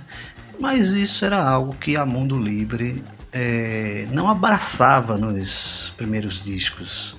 Mas 0.59 0.89
isso 0.89 1.23
era 1.23 1.41
algo 1.41 1.73
que 1.75 1.95
a 1.95 2.05
Mundo 2.05 2.37
Livre 2.37 3.01
é, 3.31 4.05
não 4.11 4.29
abraçava 4.29 5.17
nos 5.17 5.93
primeiros 5.95 6.43
discos. 6.43 7.15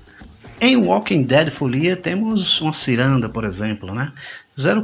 Em 0.60 0.76
Walking 0.76 1.22
Dead 1.22 1.50
Folia 1.50 1.96
temos 1.96 2.60
uma 2.60 2.74
ciranda, 2.74 3.30
por 3.30 3.44
exemplo, 3.44 3.94
né? 3.94 4.12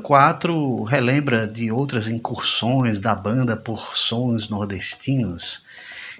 04 0.02 0.84
relembra 0.84 1.46
de 1.46 1.70
outras 1.70 2.08
incursões 2.08 2.98
da 2.98 3.14
banda 3.14 3.56
por 3.56 3.94
sons 3.94 4.48
nordestinos 4.48 5.60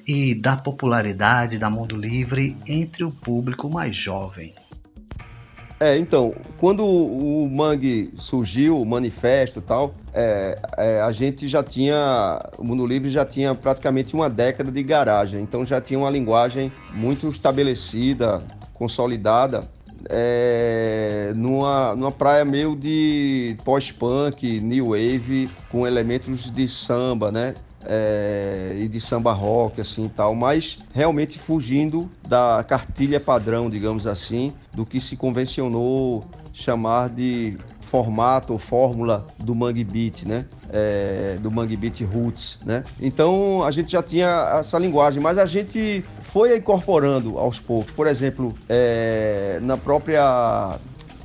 e 0.06 0.34
da 0.34 0.56
popularidade 0.56 1.56
da 1.56 1.70
Mundo 1.70 1.96
Livre 1.96 2.54
entre 2.66 3.02
o 3.02 3.10
público 3.10 3.70
mais 3.70 3.96
jovem. 3.96 4.54
É, 5.78 5.98
então, 5.98 6.34
quando 6.58 6.86
o 6.86 7.48
Mangue 7.50 8.14
surgiu, 8.18 8.80
o 8.80 8.86
manifesto 8.86 9.58
e 9.58 9.62
tal, 9.62 9.92
é, 10.14 10.58
é, 10.78 11.00
a 11.02 11.12
gente 11.12 11.46
já 11.46 11.62
tinha, 11.62 12.40
o 12.58 12.64
Mundo 12.64 12.86
Livre 12.86 13.10
já 13.10 13.26
tinha 13.26 13.54
praticamente 13.54 14.14
uma 14.14 14.30
década 14.30 14.72
de 14.72 14.82
garagem, 14.82 15.42
então 15.42 15.66
já 15.66 15.78
tinha 15.78 15.98
uma 15.98 16.08
linguagem 16.08 16.72
muito 16.94 17.28
estabelecida, 17.28 18.42
consolidada, 18.72 19.60
é, 20.08 21.32
numa, 21.34 21.94
numa 21.94 22.12
praia 22.12 22.44
meio 22.44 22.74
de 22.74 23.56
pós-punk, 23.62 24.60
new 24.60 24.88
wave, 24.90 25.50
com 25.70 25.86
elementos 25.86 26.50
de 26.50 26.68
samba, 26.68 27.30
né? 27.30 27.54
É, 27.88 28.74
e 28.76 28.88
de 28.88 29.00
samba 29.00 29.32
rock, 29.32 29.80
assim 29.80 30.08
tal, 30.08 30.34
mas 30.34 30.78
realmente 30.94 31.38
fugindo 31.38 32.10
da 32.28 32.64
cartilha 32.66 33.20
padrão, 33.20 33.70
digamos 33.70 34.06
assim, 34.06 34.52
do 34.74 34.84
que 34.84 35.00
se 35.00 35.16
convencionou 35.16 36.24
chamar 36.52 37.08
de 37.10 37.56
formato 37.90 38.52
ou 38.52 38.58
fórmula 38.58 39.24
do 39.38 39.54
Mangue 39.54 39.84
Beat, 39.84 40.24
né? 40.24 40.44
É, 40.70 41.36
do 41.40 41.50
Mangue 41.50 41.76
Beat 41.76 42.00
Roots, 42.02 42.58
né? 42.64 42.82
Então 43.00 43.64
a 43.64 43.70
gente 43.70 43.92
já 43.92 44.02
tinha 44.02 44.58
essa 44.58 44.78
linguagem, 44.78 45.22
mas 45.22 45.38
a 45.38 45.46
gente 45.46 46.04
foi 46.24 46.56
incorporando 46.56 47.38
aos 47.38 47.60
poucos. 47.60 47.92
Por 47.92 48.06
exemplo, 48.06 48.54
é, 48.68 49.58
na 49.62 49.76
própria 49.76 50.78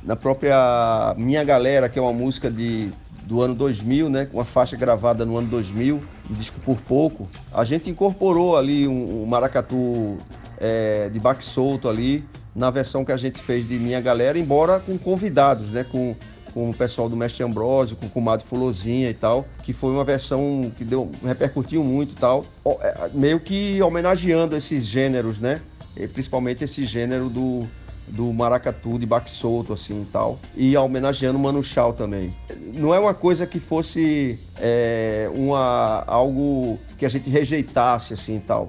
na 0.04 0.16
própria 0.16 1.14
Minha 1.16 1.44
Galera, 1.44 1.88
que 1.88 1.98
é 1.98 2.02
uma 2.02 2.12
música 2.12 2.50
de 2.50 2.90
do 3.32 3.40
ano 3.40 3.54
2000, 3.54 4.10
né, 4.10 4.28
uma 4.30 4.44
faixa 4.44 4.76
gravada 4.76 5.24
no 5.24 5.38
ano 5.38 5.48
2000, 5.48 6.02
um 6.30 6.34
disco 6.34 6.60
por 6.60 6.76
pouco, 6.76 7.26
a 7.50 7.64
gente 7.64 7.88
incorporou 7.88 8.58
ali 8.58 8.86
um, 8.86 9.22
um 9.22 9.26
maracatu 9.26 10.18
é, 10.58 11.08
de 11.08 11.18
baque 11.18 11.42
solto 11.42 11.88
ali 11.88 12.26
na 12.54 12.70
versão 12.70 13.06
que 13.06 13.10
a 13.10 13.16
gente 13.16 13.38
fez 13.38 13.66
de 13.66 13.78
Minha 13.78 14.02
Galera, 14.02 14.38
embora 14.38 14.78
com 14.80 14.98
convidados, 14.98 15.70
né, 15.70 15.82
com 15.82 16.14
com 16.52 16.68
o 16.68 16.74
pessoal 16.74 17.08
do 17.08 17.16
Mestre 17.16 17.42
Ambrosio, 17.42 17.96
com 17.96 18.04
o 18.04 18.10
Comadre 18.10 18.44
Fulozinha 18.46 19.08
e 19.08 19.14
tal, 19.14 19.46
que 19.64 19.72
foi 19.72 19.90
uma 19.90 20.04
versão 20.04 20.70
que 20.76 20.84
deu, 20.84 21.10
repercutiu 21.24 21.82
muito 21.82 22.12
e 22.12 22.16
tal, 22.16 22.44
é, 22.82 23.08
meio 23.14 23.40
que 23.40 23.80
homenageando 23.80 24.54
esses 24.54 24.84
gêneros, 24.84 25.38
né? 25.38 25.62
Principalmente 26.12 26.62
esse 26.62 26.84
gênero 26.84 27.30
do, 27.30 27.66
do 28.12 28.32
maracatu 28.32 28.98
de 28.98 29.06
baque 29.06 29.30
solto, 29.30 29.72
assim 29.72 30.02
e 30.02 30.04
tal. 30.04 30.38
E 30.54 30.76
homenageando 30.76 31.38
o 31.38 31.40
Manu 31.40 31.64
Chao 31.64 31.92
também. 31.92 32.36
Não 32.74 32.94
é 32.94 32.98
uma 32.98 33.14
coisa 33.14 33.46
que 33.46 33.58
fosse 33.58 34.38
é, 34.58 35.30
uma, 35.34 36.04
algo 36.06 36.78
que 36.98 37.06
a 37.06 37.08
gente 37.08 37.30
rejeitasse, 37.30 38.12
assim 38.12 38.36
e 38.36 38.40
tal. 38.40 38.68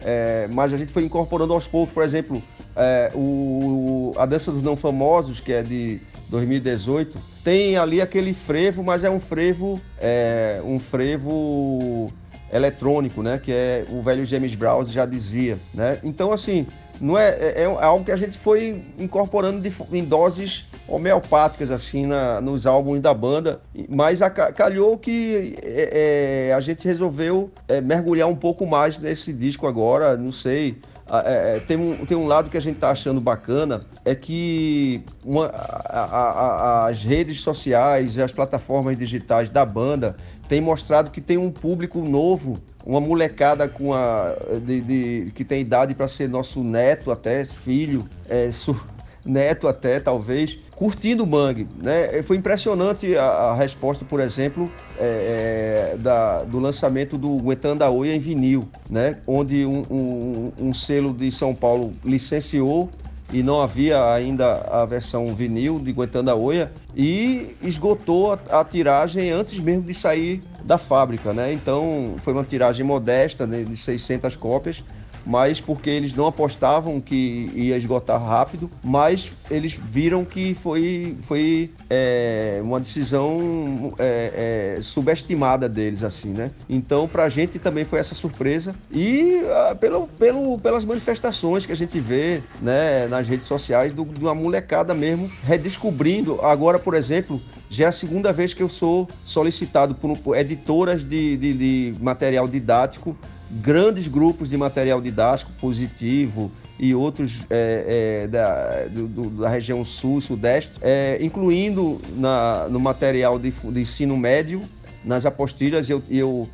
É, 0.00 0.46
mas 0.52 0.72
a 0.72 0.76
gente 0.76 0.92
foi 0.92 1.04
incorporando 1.04 1.52
aos 1.52 1.66
poucos, 1.66 1.94
por 1.94 2.02
exemplo, 2.02 2.42
é, 2.76 3.10
o, 3.14 4.12
a 4.16 4.26
Dança 4.26 4.52
dos 4.52 4.62
Não 4.62 4.76
Famosos, 4.76 5.40
que 5.40 5.52
é 5.52 5.62
de 5.62 6.00
2018, 6.28 7.18
tem 7.42 7.76
ali 7.76 8.00
aquele 8.00 8.34
frevo, 8.34 8.82
mas 8.82 9.04
é 9.04 9.10
um 9.10 9.20
frevo, 9.20 9.80
é, 9.98 10.60
um 10.64 10.78
frevo 10.78 12.12
eletrônico, 12.52 13.22
né? 13.22 13.40
Que 13.42 13.52
é 13.52 13.84
o 13.90 14.02
velho 14.02 14.26
James 14.26 14.54
Brown 14.54 14.84
já 14.84 15.06
dizia, 15.06 15.58
né? 15.72 15.98
Então, 16.04 16.32
assim, 16.32 16.66
não 17.00 17.18
é, 17.18 17.28
é, 17.28 17.62
é 17.62 17.84
algo 17.84 18.04
que 18.04 18.12
a 18.12 18.16
gente 18.16 18.38
foi 18.38 18.82
incorporando 18.98 19.60
de, 19.60 19.72
em 19.92 20.04
doses 20.04 20.64
homeopáticas, 20.88 21.70
assim, 21.70 22.06
na, 22.06 22.40
nos 22.40 22.66
álbuns 22.66 23.00
da 23.00 23.14
banda, 23.14 23.60
mas 23.88 24.20
a, 24.20 24.30
calhou 24.30 24.98
que 24.98 25.54
é, 25.62 26.48
é, 26.50 26.54
a 26.54 26.60
gente 26.60 26.86
resolveu 26.86 27.50
é, 27.68 27.80
mergulhar 27.80 28.28
um 28.28 28.36
pouco 28.36 28.66
mais 28.66 28.98
nesse 28.98 29.32
disco 29.32 29.66
agora, 29.66 30.16
não 30.16 30.32
sei, 30.32 30.76
é, 31.20 31.56
é, 31.56 31.60
tem, 31.60 31.76
um, 31.76 32.06
tem 32.06 32.16
um 32.16 32.26
lado 32.26 32.48
que 32.48 32.56
a 32.56 32.60
gente 32.60 32.76
está 32.76 32.90
achando 32.90 33.20
bacana, 33.20 33.82
é 34.02 34.14
que 34.14 35.04
uma, 35.22 35.46
a, 35.46 36.04
a, 36.04 36.86
as 36.86 37.04
redes 37.04 37.42
sociais 37.42 38.16
e 38.16 38.22
as 38.22 38.32
plataformas 38.32 38.98
digitais 38.98 39.50
da 39.50 39.64
banda 39.66 40.16
têm 40.48 40.60
mostrado 40.60 41.10
que 41.10 41.20
tem 41.20 41.36
um 41.36 41.50
público 41.50 42.00
novo, 42.00 42.58
uma 42.84 43.00
molecada 43.00 43.68
com 43.68 43.92
a, 43.92 44.34
de, 44.64 44.80
de 44.80 45.32
que 45.34 45.44
tem 45.44 45.60
idade 45.60 45.94
para 45.94 46.08
ser 46.08 46.28
nosso 46.28 46.64
neto 46.64 47.10
até, 47.10 47.44
filho, 47.44 48.08
é, 48.28 48.50
su, 48.50 48.78
neto 49.24 49.68
até, 49.68 50.00
talvez, 50.00 50.58
curtindo 50.74 51.24
o 51.24 51.26
Mangue. 51.26 51.66
Né? 51.76 52.22
Foi 52.22 52.36
impressionante 52.36 53.16
a, 53.16 53.24
a 53.24 53.54
resposta, 53.54 54.04
por 54.04 54.20
exemplo, 54.20 54.70
é, 54.98 55.92
é, 55.92 55.96
da, 55.96 56.42
do 56.42 56.58
lançamento 56.58 57.16
do 57.16 57.36
Guetanda 57.36 57.88
Oia 57.90 58.14
em 58.14 58.18
vinil, 58.18 58.68
né? 58.90 59.18
onde 59.26 59.64
um, 59.64 59.82
um, 59.90 60.52
um 60.58 60.74
selo 60.74 61.12
de 61.12 61.30
São 61.30 61.54
Paulo 61.54 61.92
licenciou 62.04 62.90
e 63.32 63.42
não 63.42 63.62
havia 63.62 64.12
ainda 64.12 64.58
a 64.70 64.84
versão 64.84 65.34
vinil 65.34 65.78
de 65.78 65.92
Guetanda 65.92 66.34
Oia 66.34 66.70
e 66.94 67.56
esgotou 67.62 68.32
a, 68.32 68.60
a, 68.60 68.64
tiragem 68.64 69.30
antes 69.30 69.58
mesmo 69.58 69.82
de 69.82 69.94
sair 69.94 70.42
da 70.64 70.76
fábrica, 70.76 71.32
né? 71.32 71.50
Então 71.50 72.14
foi 72.22 72.34
uma 72.34 72.44
tiragem 72.44 72.84
modesta 72.84 73.46
né, 73.46 73.62
de 73.62 73.76
600 73.76 74.36
cópias 74.36 74.84
mas 75.24 75.60
porque 75.60 75.90
eles 75.90 76.14
não 76.14 76.26
apostavam 76.26 77.00
que 77.00 77.50
ia 77.54 77.76
esgotar 77.76 78.22
rápido, 78.22 78.70
mas 78.82 79.32
eles 79.50 79.72
viram 79.72 80.24
que 80.24 80.54
foi, 80.54 81.16
foi 81.26 81.70
é, 81.88 82.60
uma 82.62 82.80
decisão 82.80 83.94
é, 83.98 84.76
é, 84.78 84.82
subestimada 84.82 85.68
deles, 85.68 86.02
assim, 86.02 86.30
né? 86.30 86.50
Então, 86.68 87.06
pra 87.06 87.28
gente 87.28 87.58
também 87.58 87.84
foi 87.84 87.98
essa 87.98 88.14
surpresa 88.14 88.74
e 88.90 89.42
ah, 89.46 89.74
pelo, 89.74 90.06
pelo, 90.06 90.58
pelas 90.58 90.84
manifestações 90.84 91.66
que 91.66 91.72
a 91.72 91.76
gente 91.76 91.98
vê 92.00 92.42
né, 92.60 93.06
nas 93.08 93.26
redes 93.26 93.46
sociais 93.46 93.92
do, 93.92 94.04
de 94.04 94.20
uma 94.20 94.34
molecada 94.34 94.94
mesmo 94.94 95.30
redescobrindo. 95.44 96.40
Agora, 96.42 96.78
por 96.78 96.94
exemplo, 96.94 97.40
já 97.68 97.84
é 97.84 97.88
a 97.88 97.92
segunda 97.92 98.32
vez 98.32 98.52
que 98.52 98.62
eu 98.62 98.68
sou 98.68 99.08
solicitado 99.24 99.94
por, 99.94 100.16
por 100.18 100.36
editoras 100.36 101.04
de, 101.04 101.36
de, 101.36 101.52
de 101.54 101.94
material 102.00 102.46
didático 102.46 103.16
grandes 103.60 104.08
grupos 104.08 104.48
de 104.48 104.56
material 104.56 105.00
didático 105.00 105.52
positivo 105.60 106.50
e 106.78 106.94
outros 106.94 107.40
é, 107.50 108.22
é, 108.24 108.26
da, 108.26 108.86
do, 108.88 109.30
da 109.30 109.48
região 109.48 109.84
sul 109.84 110.20
sudeste, 110.20 110.72
é, 110.80 111.18
incluindo 111.20 112.00
na, 112.16 112.66
no 112.68 112.80
material 112.80 113.38
de, 113.38 113.50
de, 113.50 113.80
ensino 113.80 114.16
médio, 114.16 114.62
nas 115.04 115.26
apostilhas, 115.26 115.88
eu, 115.90 116.02
eu 116.10 116.48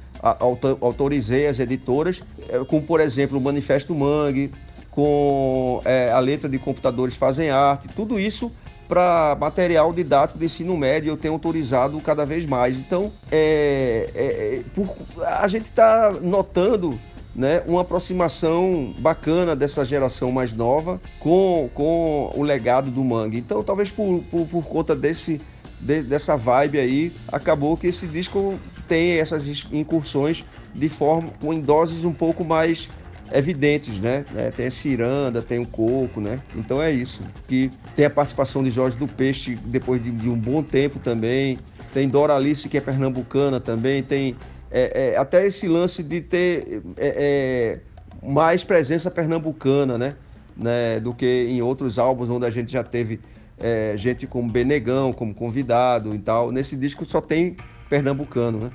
autorizei 0.80 1.46
as 1.46 1.58
editoras, 1.58 2.20
é, 2.48 2.58
como 2.64 2.82
por 2.82 3.00
exemplo 3.00 3.38
o 3.38 3.40
Manifesto 3.40 3.94
Mangue, 3.94 4.50
com 4.90 5.80
é, 5.84 6.10
a 6.10 6.18
letra 6.18 6.48
de 6.48 6.58
Computadores 6.58 7.16
Fazem 7.16 7.50
Arte, 7.50 7.88
tudo 7.94 8.18
isso 8.18 8.50
para 8.88 9.36
material 9.38 9.92
didático 9.92 10.38
de 10.38 10.46
ensino 10.46 10.76
médio 10.76 11.10
eu 11.10 11.16
tenho 11.16 11.34
autorizado 11.34 12.00
cada 12.00 12.24
vez 12.24 12.46
mais. 12.46 12.76
Então, 12.76 13.12
é, 13.30 14.10
é, 14.14 14.24
é 14.24 14.62
por, 14.74 14.96
a 15.22 15.46
gente 15.46 15.66
está 15.66 16.10
notando 16.22 16.98
né, 17.34 17.62
uma 17.66 17.82
aproximação 17.82 18.94
bacana 18.98 19.54
dessa 19.54 19.84
geração 19.84 20.32
mais 20.32 20.52
nova 20.52 21.00
com, 21.20 21.68
com 21.74 22.32
o 22.34 22.42
legado 22.42 22.90
do 22.90 23.04
Mangue. 23.04 23.38
Então, 23.38 23.62
talvez 23.62 23.90
por, 23.90 24.24
por, 24.30 24.46
por 24.46 24.64
conta 24.64 24.96
desse, 24.96 25.40
de, 25.78 26.02
dessa 26.02 26.36
vibe 26.36 26.80
aí, 26.80 27.12
acabou 27.30 27.76
que 27.76 27.86
esse 27.86 28.06
disco 28.06 28.58
tem 28.88 29.18
essas 29.18 29.46
incursões 29.70 30.44
de 30.74 30.88
forma 30.88 31.28
em 31.42 31.60
doses 31.60 32.04
um 32.04 32.12
pouco 32.12 32.44
mais 32.44 32.88
evidentes, 33.32 33.98
né? 33.98 34.24
É, 34.36 34.50
tem 34.50 34.66
a 34.66 34.70
ciranda, 34.70 35.42
tem 35.42 35.58
o 35.58 35.66
coco, 35.66 36.20
né? 36.20 36.38
Então 36.56 36.82
é 36.82 36.90
isso. 36.90 37.20
Que 37.46 37.70
tem 37.94 38.04
a 38.04 38.10
participação 38.10 38.62
de 38.62 38.70
Jorge 38.70 38.96
do 38.96 39.06
Peixe 39.06 39.54
depois 39.66 40.02
de, 40.02 40.10
de 40.10 40.28
um 40.28 40.36
bom 40.36 40.62
tempo 40.62 40.98
também. 40.98 41.58
Tem 41.92 42.08
Doralice, 42.08 42.68
que 42.68 42.76
é 42.76 42.80
pernambucana 42.80 43.60
também. 43.60 44.02
Tem 44.02 44.36
é, 44.70 45.12
é, 45.12 45.16
até 45.16 45.46
esse 45.46 45.66
lance 45.68 46.02
de 46.02 46.20
ter 46.20 46.82
é, 46.96 47.80
é, 48.22 48.26
mais 48.26 48.64
presença 48.64 49.10
pernambucana, 49.10 49.98
né? 49.98 50.14
né? 50.56 51.00
Do 51.00 51.14
que 51.14 51.46
em 51.48 51.62
outros 51.62 51.98
álbuns 51.98 52.28
onde 52.28 52.46
a 52.46 52.50
gente 52.50 52.72
já 52.72 52.82
teve 52.82 53.20
é, 53.60 53.94
gente 53.96 54.26
como 54.26 54.50
Benegão, 54.50 55.12
como 55.12 55.34
convidado 55.34 56.14
e 56.14 56.18
tal. 56.18 56.50
Nesse 56.50 56.76
disco 56.76 57.04
só 57.04 57.20
tem 57.20 57.56
pernambucano, 57.88 58.58
né? 58.58 58.70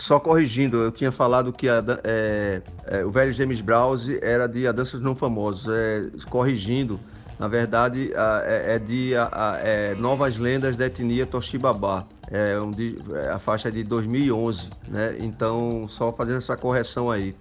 Só 0.00 0.18
corrigindo, 0.18 0.78
eu 0.78 0.90
tinha 0.90 1.12
falado 1.12 1.52
que 1.52 1.68
a, 1.68 1.84
é, 2.02 2.62
é, 2.86 3.04
o 3.04 3.10
velho 3.10 3.30
James 3.32 3.60
Browse 3.60 4.18
era 4.22 4.46
de 4.46 4.66
A 4.66 4.72
Dança 4.72 4.96
dos 4.96 5.04
Não 5.04 5.14
Famosos. 5.14 5.70
É, 5.70 6.08
corrigindo, 6.30 6.98
na 7.40 7.48
verdade, 7.48 8.12
é, 8.44 8.74
é, 8.74 8.78
de 8.78 9.14
é, 9.14 9.94
Novas 9.94 10.36
Lendas 10.36 10.76
da 10.76 10.84
Etnia 10.84 11.24
Toshibabá. 11.24 12.04
É, 12.30 12.60
um 12.60 12.70
é, 13.16 13.30
a 13.30 13.38
faixa 13.38 13.72
de 13.72 13.82
2011, 13.82 14.68
né? 14.86 15.16
Então, 15.18 15.88
só 15.88 16.12
fazendo 16.12 16.36
essa 16.36 16.54
correção 16.54 17.10
aí. 17.10 17.34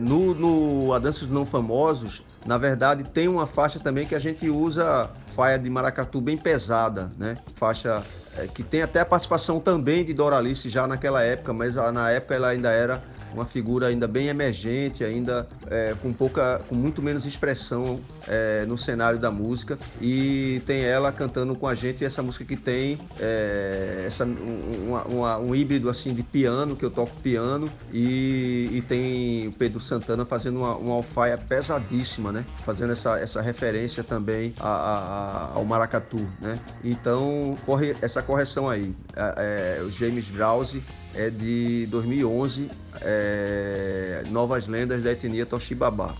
no, 0.00 0.34
no 0.34 0.94
A 0.94 0.98
Dança 0.98 1.20
dos 1.20 1.28
Não 1.28 1.44
Famosos, 1.44 2.22
na 2.46 2.56
verdade, 2.56 3.04
tem 3.04 3.28
uma 3.28 3.46
faixa 3.46 3.78
também 3.78 4.06
que 4.06 4.14
a 4.14 4.18
gente 4.18 4.48
usa 4.48 5.10
faia 5.36 5.58
de 5.58 5.68
maracatu 5.68 6.22
bem 6.22 6.38
pesada, 6.38 7.12
né? 7.18 7.36
Faixa 7.56 8.02
é, 8.38 8.46
que 8.46 8.62
tem 8.62 8.80
até 8.80 9.00
a 9.00 9.04
participação 9.04 9.60
também 9.60 10.06
de 10.06 10.14
Doralice 10.14 10.70
já 10.70 10.86
naquela 10.86 11.22
época, 11.22 11.52
mas 11.52 11.74
na 11.74 12.10
época 12.10 12.34
ela 12.34 12.48
ainda 12.48 12.70
era 12.70 13.02
uma 13.32 13.44
figura 13.44 13.88
ainda 13.88 14.06
bem 14.06 14.28
emergente, 14.28 15.04
ainda 15.04 15.46
é, 15.68 15.94
com 16.00 16.12
pouca, 16.12 16.60
com 16.68 16.74
muito 16.74 17.02
menos 17.02 17.26
expressão 17.26 18.00
é, 18.26 18.64
no 18.66 18.76
cenário 18.76 19.18
da 19.18 19.30
música 19.30 19.78
e 20.00 20.62
tem 20.66 20.82
ela 20.82 21.10
cantando 21.12 21.54
com 21.54 21.66
a 21.66 21.74
gente 21.74 22.04
essa 22.04 22.22
música 22.22 22.44
que 22.44 22.56
tem 22.56 22.98
é, 23.18 24.04
essa, 24.06 24.24
uma, 24.24 25.02
uma, 25.04 25.38
um 25.38 25.54
híbrido 25.54 25.88
assim 25.88 26.14
de 26.14 26.22
piano 26.22 26.76
que 26.76 26.84
eu 26.84 26.90
toco 26.90 27.14
piano 27.20 27.70
e, 27.92 28.68
e 28.72 28.82
tem 28.82 29.48
o 29.48 29.52
Pedro 29.52 29.80
Santana 29.80 30.24
fazendo 30.24 30.58
uma, 30.58 30.76
uma 30.76 30.94
alfaia 30.94 31.36
pesadíssima, 31.36 32.32
né? 32.32 32.44
Fazendo 32.64 32.92
essa, 32.92 33.18
essa 33.18 33.40
referência 33.40 34.02
também 34.02 34.54
a, 34.60 34.68
a, 34.68 35.52
ao 35.54 35.64
maracatu, 35.64 36.26
né? 36.40 36.58
Então 36.82 37.56
corre 37.64 37.94
essa 38.02 38.22
correção 38.22 38.68
aí. 38.68 38.94
É, 39.16 39.80
o 39.82 39.90
James 39.90 40.26
Browse 40.26 40.82
é 41.14 41.30
de 41.30 41.86
2011 41.86 42.68
é, 43.02 43.27
é, 43.28 44.22
Novas 44.30 44.66
Lendas 44.66 45.02
da 45.02 45.12
Etnia 45.12 45.46
Toshibabá. 45.46 46.14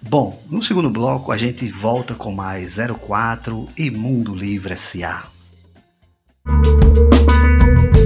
Bom, 0.00 0.40
no 0.48 0.62
segundo 0.62 0.88
bloco 0.88 1.32
a 1.32 1.36
gente 1.36 1.70
volta 1.70 2.14
com 2.14 2.32
mais 2.32 2.76
04 2.76 3.66
e 3.76 3.90
Mundo 3.90 4.34
Livre 4.34 4.74
S.A. 4.74 5.24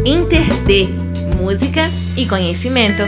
Inter 0.05 0.65
D, 0.65 0.89
música 1.41 1.83
e 2.17 2.27
conhecimento. 2.27 3.03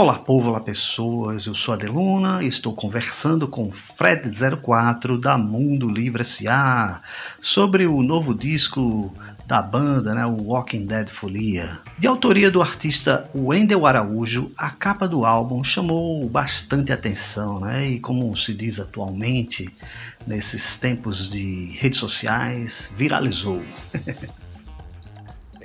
Olá, 0.00 0.14
povo, 0.14 0.50
olá, 0.50 0.60
pessoas. 0.60 1.44
Eu 1.44 1.56
sou 1.56 1.74
a 1.74 1.76
Deluna 1.76 2.40
e 2.40 2.46
estou 2.46 2.72
conversando 2.72 3.48
com 3.48 3.72
Fred04 3.98 5.18
da 5.18 5.36
Mundo 5.36 5.88
Livre 5.88 6.22
S.A. 6.22 7.02
sobre 7.42 7.84
o 7.84 8.00
novo 8.00 8.32
disco 8.32 9.12
da 9.44 9.60
banda, 9.60 10.14
né, 10.14 10.24
o 10.24 10.50
Walking 10.50 10.86
Dead 10.86 11.08
Folia. 11.08 11.80
De 11.98 12.06
autoria 12.06 12.48
do 12.48 12.62
artista 12.62 13.28
Wendel 13.34 13.86
Araújo, 13.86 14.52
a 14.56 14.70
capa 14.70 15.08
do 15.08 15.26
álbum 15.26 15.64
chamou 15.64 16.28
bastante 16.28 16.92
atenção, 16.92 17.58
né, 17.58 17.84
e 17.84 17.98
como 17.98 18.36
se 18.36 18.54
diz 18.54 18.78
atualmente, 18.78 19.68
nesses 20.28 20.76
tempos 20.76 21.28
de 21.28 21.76
redes 21.80 21.98
sociais, 21.98 22.88
viralizou. 22.96 23.60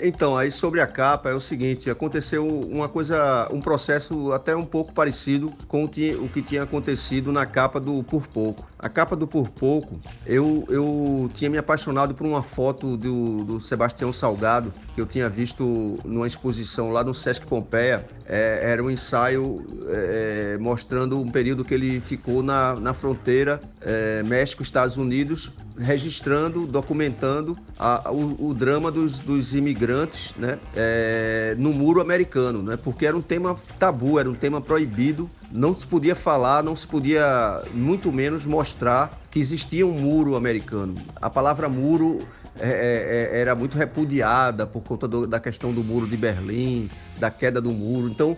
Então, 0.06 0.38
aí 0.38 0.52
sobre 0.52 0.82
a 0.82 0.86
capa 0.86 1.30
é 1.30 1.34
o 1.34 1.40
seguinte, 1.40 1.90
aconteceu 1.90 2.46
uma 2.46 2.90
coisa, 2.90 3.48
um 3.54 3.62
processo 3.62 4.34
até 4.34 4.54
um 4.54 4.66
pouco 4.66 4.92
parecido 4.92 5.50
com 5.66 5.86
o 5.86 5.88
que 5.88 6.42
tinha 6.42 6.64
acontecido 6.64 7.32
na 7.32 7.46
capa 7.46 7.80
do 7.80 8.04
Por 8.04 8.28
Pouco. 8.28 8.68
A 8.78 8.90
capa 8.90 9.16
do 9.16 9.26
Por 9.26 9.50
Pouco, 9.50 9.98
eu, 10.26 10.66
eu 10.68 11.32
tinha 11.34 11.50
me 11.50 11.58
apaixonado 11.58 12.14
por 12.14 12.28
uma 12.28 12.42
foto 12.42 12.98
do, 12.98 13.46
do 13.46 13.62
Sebastião 13.62 14.12
Salgado, 14.12 14.74
que 14.94 15.00
eu 15.00 15.06
tinha 15.06 15.30
visto 15.30 15.98
numa 16.04 16.28
exposição 16.28 16.92
lá 16.92 17.02
no 17.02 17.14
Sesc 17.14 17.48
Pompeia. 17.48 18.06
É, 18.26 18.72
era 18.72 18.84
um 18.84 18.92
ensaio 18.92 19.66
é, 19.88 20.58
mostrando 20.60 21.18
um 21.18 21.32
período 21.32 21.64
que 21.64 21.74
ele 21.74 22.02
ficou 22.02 22.44
na, 22.44 22.76
na 22.76 22.94
fronteira 22.94 23.58
é, 23.80 24.22
México-Estados 24.24 24.98
Unidos, 24.98 25.50
registrando, 25.78 26.66
documentando 26.68 27.58
a, 27.78 28.12
o, 28.12 28.50
o, 28.50 28.54
drama 28.54 28.92
dos, 28.92 29.20
dos 29.20 29.56
imigrantes 29.56 30.34
né, 30.38 30.60
é, 30.76 31.56
no 31.58 31.74
muro 31.74 32.02
americano, 32.02 32.62
né, 32.62 32.78
porque 32.78 33.06
era 33.06 33.18
um 33.18 33.22
tema 33.22 33.56
tabu, 33.80 34.20
era 34.20 34.30
um 34.30 34.36
tema 34.36 34.62
proibido, 34.62 35.30
não 35.52 35.78
se 35.78 35.86
podia 35.86 36.16
falar, 36.16 36.64
não 36.64 36.76
se 36.76 36.88
podia, 36.88 37.62
muito 37.74 38.12
menos, 38.12 38.46
mostrar 38.46 39.12
que 39.32 39.40
existia 39.40 39.86
um 39.86 39.94
muro 39.94 40.36
americano. 40.36 40.94
A 41.22 41.30
palavra 41.30 41.68
muro 41.68 42.20
é, 42.60 42.70
é, 42.70 43.38
é, 43.38 43.42
era 43.42 43.56
muito 43.56 43.76
repudiada 43.76 44.68
por 44.68 44.84
conta 44.84 45.08
do, 45.08 45.26
da 45.26 45.40
questão 45.40 45.74
do 45.74 45.84
muro 45.84 46.08
de 46.08 46.16
Berlim, 46.16 46.90
da 47.18 47.32
queda 47.32 47.60
do 47.60 47.72
muro. 47.72 48.10
Então, 48.10 48.38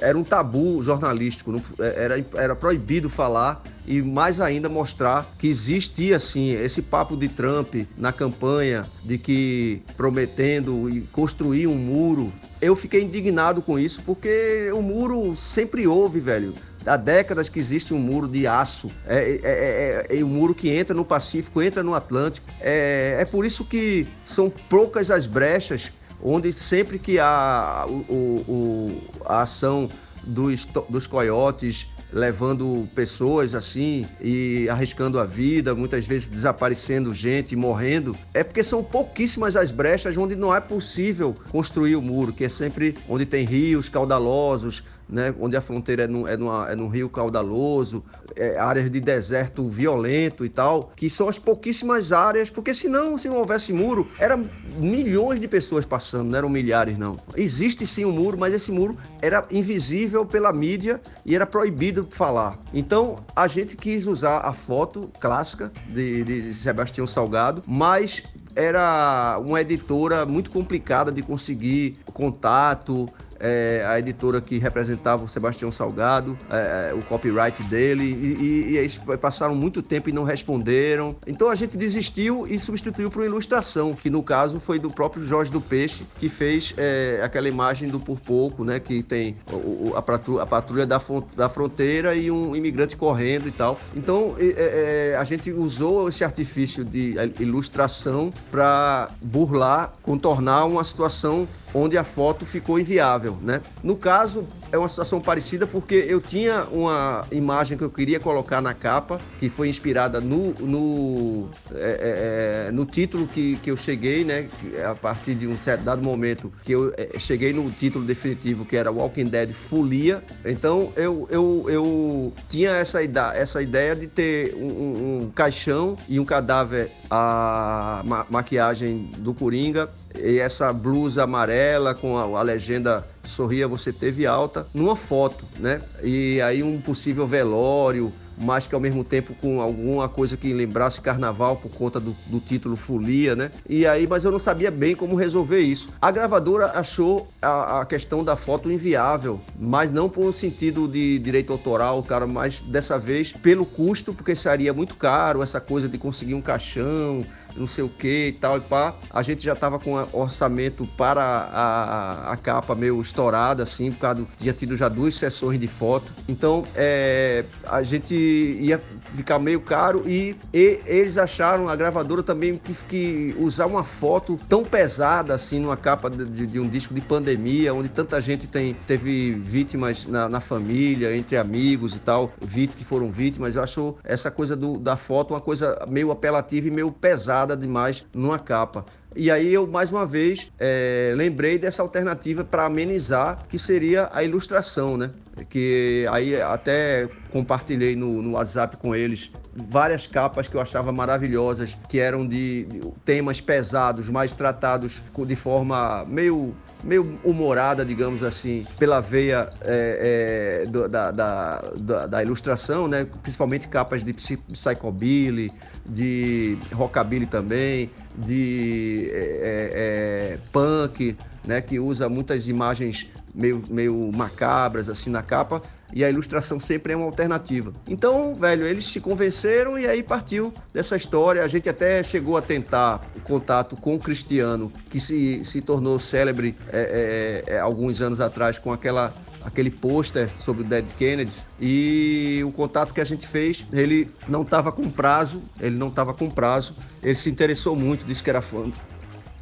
era 0.00 0.16
um 0.16 0.24
tabu 0.24 0.82
jornalístico, 0.82 1.60
é, 1.78 2.04
era, 2.04 2.26
era 2.34 2.56
proibido 2.56 3.08
falar 3.08 3.62
e 3.86 4.02
mais 4.02 4.40
ainda 4.40 4.68
mostrar 4.68 5.26
que 5.38 5.48
existia 5.48 6.16
assim 6.16 6.52
esse 6.52 6.82
papo 6.82 7.16
de 7.16 7.28
Trump 7.28 7.74
na 7.96 8.12
campanha 8.12 8.84
de 9.04 9.18
que 9.18 9.82
prometendo 9.96 10.88
e 10.88 11.00
construir 11.12 11.66
um 11.66 11.76
muro. 11.76 12.32
Eu 12.60 12.76
fiquei 12.76 13.02
indignado 13.02 13.62
com 13.62 13.78
isso 13.78 14.02
porque 14.04 14.70
o 14.74 14.82
muro 14.82 15.34
sempre 15.36 15.86
houve, 15.86 16.20
velho 16.20 16.54
há 16.86 16.96
décadas 16.96 17.48
que 17.48 17.58
existe 17.58 17.92
um 17.92 17.98
muro 17.98 18.26
de 18.26 18.46
aço, 18.46 18.90
é, 19.06 19.18
é, 19.18 19.40
é, 19.42 20.06
é, 20.16 20.20
é 20.20 20.24
um 20.24 20.28
muro 20.28 20.54
que 20.54 20.70
entra 20.70 20.94
no 20.94 21.04
Pacífico, 21.04 21.62
entra 21.62 21.82
no 21.82 21.94
Atlântico. 21.94 22.46
É, 22.60 23.18
é 23.20 23.24
por 23.24 23.44
isso 23.44 23.64
que 23.64 24.06
são 24.24 24.50
poucas 24.50 25.10
as 25.10 25.26
brechas 25.26 25.92
onde 26.22 26.52
sempre 26.52 26.98
que 26.98 27.18
há 27.18 27.86
o, 27.88 28.14
o, 28.48 29.02
a 29.24 29.42
ação 29.42 29.88
dos, 30.22 30.66
dos 30.88 31.06
coiotes 31.06 31.86
levando 32.12 32.88
pessoas 32.94 33.54
assim 33.54 34.04
e 34.20 34.68
arriscando 34.68 35.18
a 35.18 35.24
vida, 35.24 35.74
muitas 35.74 36.06
vezes 36.06 36.28
desaparecendo 36.28 37.14
gente, 37.14 37.54
morrendo, 37.54 38.16
é 38.34 38.42
porque 38.42 38.62
são 38.62 38.82
pouquíssimas 38.82 39.56
as 39.56 39.70
brechas 39.70 40.16
onde 40.16 40.34
não 40.34 40.54
é 40.54 40.60
possível 40.60 41.34
construir 41.50 41.96
o 41.96 42.02
muro, 42.02 42.32
que 42.32 42.44
é 42.44 42.48
sempre 42.48 42.94
onde 43.08 43.24
tem 43.24 43.44
rios 43.44 43.88
caudalosos, 43.88 44.82
né, 45.10 45.34
onde 45.40 45.56
a 45.56 45.60
fronteira 45.60 46.04
é, 46.04 46.06
no, 46.06 46.26
é, 46.26 46.36
numa, 46.36 46.70
é 46.70 46.76
num 46.76 46.88
rio 46.88 47.08
caudaloso, 47.08 48.02
é, 48.36 48.58
áreas 48.58 48.90
de 48.90 49.00
deserto 49.00 49.68
violento 49.68 50.44
e 50.44 50.48
tal, 50.48 50.92
que 50.94 51.10
são 51.10 51.28
as 51.28 51.38
pouquíssimas 51.38 52.12
áreas, 52.12 52.48
porque 52.48 52.72
senão, 52.72 53.18
se 53.18 53.28
não 53.28 53.38
houvesse 53.38 53.72
muro, 53.72 54.06
eram 54.18 54.48
milhões 54.78 55.40
de 55.40 55.48
pessoas 55.48 55.84
passando, 55.84 56.30
não 56.30 56.38
eram 56.38 56.48
milhares, 56.48 56.96
não. 56.96 57.16
Existe 57.36 57.86
sim 57.86 58.04
um 58.04 58.12
muro, 58.12 58.38
mas 58.38 58.54
esse 58.54 58.70
muro 58.70 58.96
era 59.20 59.44
invisível 59.50 60.24
pela 60.24 60.52
mídia 60.52 61.00
e 61.26 61.34
era 61.34 61.46
proibido 61.46 62.06
falar. 62.10 62.56
Então, 62.72 63.16
a 63.34 63.48
gente 63.48 63.76
quis 63.76 64.06
usar 64.06 64.38
a 64.38 64.52
foto 64.52 65.10
clássica 65.20 65.72
de, 65.88 66.24
de 66.24 66.54
Sebastião 66.54 67.06
Salgado, 67.06 67.62
mas 67.66 68.22
era 68.54 69.38
uma 69.44 69.60
editora 69.60 70.26
muito 70.26 70.50
complicada 70.50 71.12
de 71.12 71.22
conseguir 71.22 71.96
contato, 72.12 73.06
é, 73.40 73.84
a 73.88 73.98
editora 73.98 74.40
que 74.40 74.58
representava 74.58 75.24
o 75.24 75.28
Sebastião 75.28 75.72
Salgado, 75.72 76.36
é, 76.50 76.90
é, 76.90 76.94
o 76.94 77.02
copyright 77.02 77.62
dele, 77.64 78.04
e, 78.04 78.42
e, 78.42 78.70
e, 78.72 78.76
eles 78.76 78.98
passaram 79.20 79.54
muito 79.54 79.82
tempo 79.82 80.08
e 80.10 80.12
não 80.12 80.22
responderam. 80.22 81.16
Então 81.26 81.48
a 81.48 81.54
gente 81.54 81.76
desistiu 81.76 82.46
e 82.46 82.58
substituiu 82.58 83.10
por 83.10 83.20
uma 83.20 83.26
ilustração, 83.26 83.94
que 83.94 84.10
no 84.10 84.22
caso 84.22 84.60
foi 84.60 84.78
do 84.78 84.90
próprio 84.90 85.26
Jorge 85.26 85.50
do 85.50 85.60
Peixe, 85.60 86.04
que 86.18 86.28
fez 86.28 86.74
é, 86.76 87.20
aquela 87.22 87.48
imagem 87.48 87.88
do 87.88 87.98
Por 87.98 88.20
Pouco, 88.20 88.64
né, 88.64 88.78
que 88.78 89.02
tem 89.02 89.34
o, 89.50 89.94
a, 89.96 90.02
patrulha, 90.02 90.42
a 90.42 90.46
patrulha 90.46 90.86
da, 90.86 91.00
da 91.34 91.48
fronteira 91.48 92.14
e 92.14 92.30
um 92.30 92.54
imigrante 92.54 92.96
correndo 92.96 93.48
e 93.48 93.52
tal. 93.52 93.80
Então 93.96 94.36
é, 94.38 95.12
é, 95.12 95.16
a 95.16 95.24
gente 95.24 95.50
usou 95.50 96.08
esse 96.08 96.22
artifício 96.22 96.84
de 96.84 97.14
ilustração 97.38 98.32
para 98.50 99.10
burlar, 99.22 99.94
contornar 100.02 100.66
uma 100.66 100.84
situação 100.84 101.48
onde 101.74 101.96
a 101.96 102.04
foto 102.04 102.44
ficou 102.44 102.78
inviável, 102.78 103.36
né? 103.40 103.60
No 103.82 103.96
caso, 103.96 104.46
é 104.72 104.78
uma 104.78 104.88
situação 104.88 105.20
parecida 105.20 105.66
porque 105.66 105.94
eu 105.94 106.20
tinha 106.20 106.64
uma 106.64 107.24
imagem 107.30 107.76
que 107.76 107.84
eu 107.84 107.90
queria 107.90 108.18
colocar 108.18 108.60
na 108.60 108.74
capa, 108.74 109.18
que 109.38 109.48
foi 109.48 109.68
inspirada 109.68 110.20
no, 110.20 110.52
no, 110.54 111.48
é, 111.72 112.66
é, 112.66 112.68
é 112.68 112.72
no 112.72 112.84
título 112.84 113.26
que, 113.26 113.56
que 113.56 113.70
eu 113.70 113.76
cheguei, 113.76 114.24
né? 114.24 114.48
A 114.88 114.94
partir 114.94 115.34
de 115.34 115.46
um 115.46 115.56
certo 115.56 115.84
dado 115.84 116.02
momento 116.02 116.52
que 116.64 116.72
eu 116.72 116.92
é, 116.96 117.18
cheguei 117.18 117.52
no 117.52 117.70
título 117.70 118.04
definitivo, 118.04 118.64
que 118.64 118.76
era 118.76 118.90
Walking 118.90 119.26
Dead 119.26 119.52
Folia. 119.52 120.22
Então, 120.44 120.92
eu, 120.96 121.26
eu, 121.30 121.66
eu 121.68 122.32
tinha 122.48 122.70
essa, 122.70 123.00
essa 123.34 123.62
ideia 123.62 123.94
de 123.94 124.06
ter 124.06 124.54
um, 124.54 125.22
um 125.24 125.30
caixão 125.30 125.96
e 126.08 126.18
um 126.18 126.24
cadáver, 126.24 126.90
a 127.10 128.02
ma 128.04 128.26
maquiagem 128.30 129.10
do 129.18 129.34
Coringa 129.34 129.88
e 130.18 130.38
essa 130.38 130.72
blusa 130.72 131.24
amarela 131.24 131.94
com 131.94 132.16
a, 132.16 132.38
a 132.38 132.42
legenda 132.42 133.06
Sorria 133.24 133.68
Você 133.68 133.92
Teve 133.92 134.26
Alta, 134.26 134.66
numa 134.74 134.96
foto, 134.96 135.44
né? 135.58 135.80
E 136.02 136.40
aí 136.40 136.62
um 136.62 136.80
possível 136.80 137.26
velório, 137.26 138.12
mas 138.40 138.66
que 138.66 138.74
ao 138.74 138.80
mesmo 138.80 139.04
tempo 139.04 139.34
com 139.34 139.60
alguma 139.60 140.08
coisa 140.08 140.36
que 140.36 140.52
lembrasse 140.52 141.00
carnaval 141.00 141.56
por 141.56 141.70
conta 141.70 142.00
do, 142.00 142.16
do, 142.26 142.40
título 142.40 142.74
Folia, 142.74 143.36
né? 143.36 143.50
E 143.68 143.86
aí, 143.86 144.06
mas 144.06 144.24
eu 144.24 144.30
não 144.30 144.38
sabia 144.38 144.70
bem 144.70 144.96
como 144.96 145.14
resolver 145.14 145.60
isso. 145.60 145.90
A 146.00 146.10
gravadora 146.10 146.72
achou 146.74 147.28
a, 147.40 147.80
a 147.80 147.86
questão 147.86 148.24
da 148.24 148.36
foto 148.36 148.70
inviável, 148.70 149.40
mas 149.58 149.90
não 149.90 150.08
por 150.08 150.24
um 150.24 150.32
sentido 150.32 150.88
de 150.88 151.18
direito 151.18 151.52
autoral, 151.52 152.02
cara, 152.02 152.26
mas 152.26 152.60
dessa 152.60 152.98
vez 152.98 153.32
pelo 153.32 153.66
custo, 153.66 154.14
porque 154.14 154.34
seria 154.34 154.72
muito 154.72 154.96
caro 154.96 155.42
essa 155.42 155.60
coisa 155.60 155.88
de 155.88 155.98
conseguir 155.98 156.34
um 156.34 156.40
caixão, 156.40 157.24
não 157.56 157.66
sei 157.66 157.84
o 157.84 157.88
que 157.88 158.28
e 158.28 158.32
tal 158.32 158.58
e 158.58 158.60
pá. 158.60 158.94
A 159.10 159.22
gente 159.22 159.44
já 159.44 159.54
tava 159.54 159.78
com 159.78 159.94
orçamento 160.12 160.86
para 160.96 161.22
a, 161.22 162.32
a, 162.32 162.36
capa 162.36 162.74
meio 162.74 163.00
estourada, 163.00 163.62
assim, 163.62 163.90
por 163.92 164.00
causa 164.00 164.26
tinha 164.38 164.52
tido 164.52 164.76
já 164.76 164.88
duas 164.88 165.14
sessões 165.14 165.58
de 165.58 165.66
foto. 165.66 166.10
Então, 166.28 166.64
é, 166.74 167.44
a 167.66 167.82
gente 167.82 168.14
ia 168.14 168.80
ficar 169.16 169.38
meio 169.38 169.60
caro 169.60 170.02
e, 170.06 170.36
e 170.52 170.80
eles 170.86 171.18
acharam, 171.18 171.68
a 171.68 171.76
gravadora 171.76 172.22
também, 172.22 172.54
que, 172.54 172.74
que, 172.88 173.36
usar 173.38 173.66
uma 173.66 173.84
foto 173.84 174.38
tão 174.48 174.64
pesada, 174.64 175.34
assim, 175.34 175.60
numa 175.60 175.76
capa 175.76 176.08
de, 176.10 176.46
de, 176.46 176.60
um 176.60 176.68
disco 176.68 176.94
de 176.94 177.00
pandemia, 177.00 177.74
onde 177.74 177.88
tanta 177.88 178.20
gente 178.20 178.46
tem, 178.46 178.74
teve 178.86 179.32
vítimas 179.32 180.06
na, 180.06 180.28
na 180.28 180.40
família, 180.40 181.16
entre 181.16 181.36
amigos 181.36 181.96
e 181.96 182.00
tal, 182.00 182.32
vítimas 182.40 182.78
que 182.78 182.84
foram 182.84 183.10
vítimas. 183.10 183.54
Eu 183.54 183.62
acho 183.62 183.96
essa 184.04 184.30
coisa 184.30 184.56
do, 184.56 184.78
da 184.78 184.96
foto 184.96 185.34
uma 185.34 185.40
coisa 185.40 185.84
meio 185.88 186.10
apelativa 186.10 186.68
e 186.68 186.70
meio 186.70 186.90
pesada 186.90 187.39
demais 187.56 188.04
numa 188.14 188.38
capa. 188.38 188.84
E 189.14 189.30
aí 189.30 189.52
eu, 189.52 189.66
mais 189.66 189.90
uma 189.90 190.06
vez, 190.06 190.50
é, 190.58 191.12
lembrei 191.16 191.58
dessa 191.58 191.82
alternativa 191.82 192.44
para 192.44 192.66
amenizar, 192.66 193.44
que 193.48 193.58
seria 193.58 194.08
a 194.12 194.22
ilustração, 194.22 194.96
né? 194.96 195.10
Que 195.48 196.06
aí 196.10 196.40
até 196.40 197.08
compartilhei 197.32 197.96
no, 197.96 198.22
no 198.22 198.32
WhatsApp 198.32 198.76
com 198.76 198.94
eles 198.94 199.30
várias 199.68 200.06
capas 200.06 200.46
que 200.46 200.54
eu 200.54 200.60
achava 200.60 200.92
maravilhosas, 200.92 201.76
que 201.88 201.98
eram 201.98 202.26
de, 202.26 202.64
de, 202.64 202.92
temas 203.04 203.40
pesados, 203.40 204.08
mas 204.08 204.32
tratados 204.32 205.02
de 205.26 205.36
forma 205.36 206.04
meio, 206.06 206.54
meio 206.84 207.18
humorada, 207.24 207.84
digamos 207.84 208.22
assim, 208.22 208.66
pela 208.78 209.00
veia 209.00 209.48
é, 209.62 210.62
é, 210.64 210.70
do, 210.70 210.88
da, 210.88 211.10
da, 211.10 211.64
da, 211.78 212.06
da, 212.06 212.22
ilustração, 212.22 212.86
né? 212.86 213.06
principalmente 213.22 213.68
capas 213.68 214.04
de 214.04 214.12
psychobilly, 214.12 215.52
de 215.84 216.56
rockabilly 216.72 217.26
também, 217.26 217.90
de 218.20 219.10
é, 219.12 219.16
é, 219.16 220.32
é, 220.34 220.38
punk, 220.52 221.16
né? 221.44 221.60
que 221.60 221.78
usa 221.78 222.08
muitas 222.08 222.46
imagens 222.46 223.06
meio, 223.34 223.62
meio 223.68 224.10
macabras 224.14 224.88
assim 224.88 225.10
na 225.10 225.22
capa, 225.22 225.62
e 225.92 226.04
a 226.04 226.10
ilustração 226.10 226.60
sempre 226.60 226.92
é 226.92 226.96
uma 226.96 227.06
alternativa. 227.06 227.72
Então, 227.88 228.34
velho, 228.34 228.66
eles 228.66 228.86
se 228.86 229.00
convenceram 229.00 229.78
e 229.78 229.86
aí 229.86 230.02
partiu 230.02 230.52
dessa 230.72 230.96
história. 230.96 231.44
A 231.44 231.48
gente 231.48 231.68
até 231.68 232.02
chegou 232.02 232.36
a 232.36 232.42
tentar 232.42 233.00
contato 233.24 233.76
com 233.76 233.94
o 233.94 233.98
Cristiano, 233.98 234.72
que 234.90 234.98
se, 235.00 235.44
se 235.44 235.60
tornou 235.60 235.98
célebre 235.98 236.56
é, 236.72 237.44
é, 237.46 237.54
é, 237.54 237.60
alguns 237.60 238.00
anos 238.00 238.20
atrás 238.20 238.58
com 238.58 238.72
aquela, 238.72 239.14
aquele 239.44 239.70
pôster 239.70 240.28
sobre 240.44 240.62
o 240.62 240.64
Dead 240.64 240.86
Kennedys. 240.98 241.46
E 241.60 242.42
o 242.46 242.52
contato 242.52 242.92
que 242.92 243.00
a 243.00 243.04
gente 243.04 243.26
fez, 243.26 243.64
ele 243.72 244.10
não 244.28 244.42
estava 244.42 244.72
com 244.72 244.88
prazo, 244.90 245.42
ele 245.60 245.76
não 245.76 245.88
estava 245.88 246.14
com 246.14 246.30
prazo. 246.30 246.74
Ele 247.02 247.14
se 247.14 247.30
interessou 247.30 247.74
muito, 247.76 248.04
disse 248.04 248.22
que 248.22 248.30
era 248.30 248.40
fã, 248.40 248.70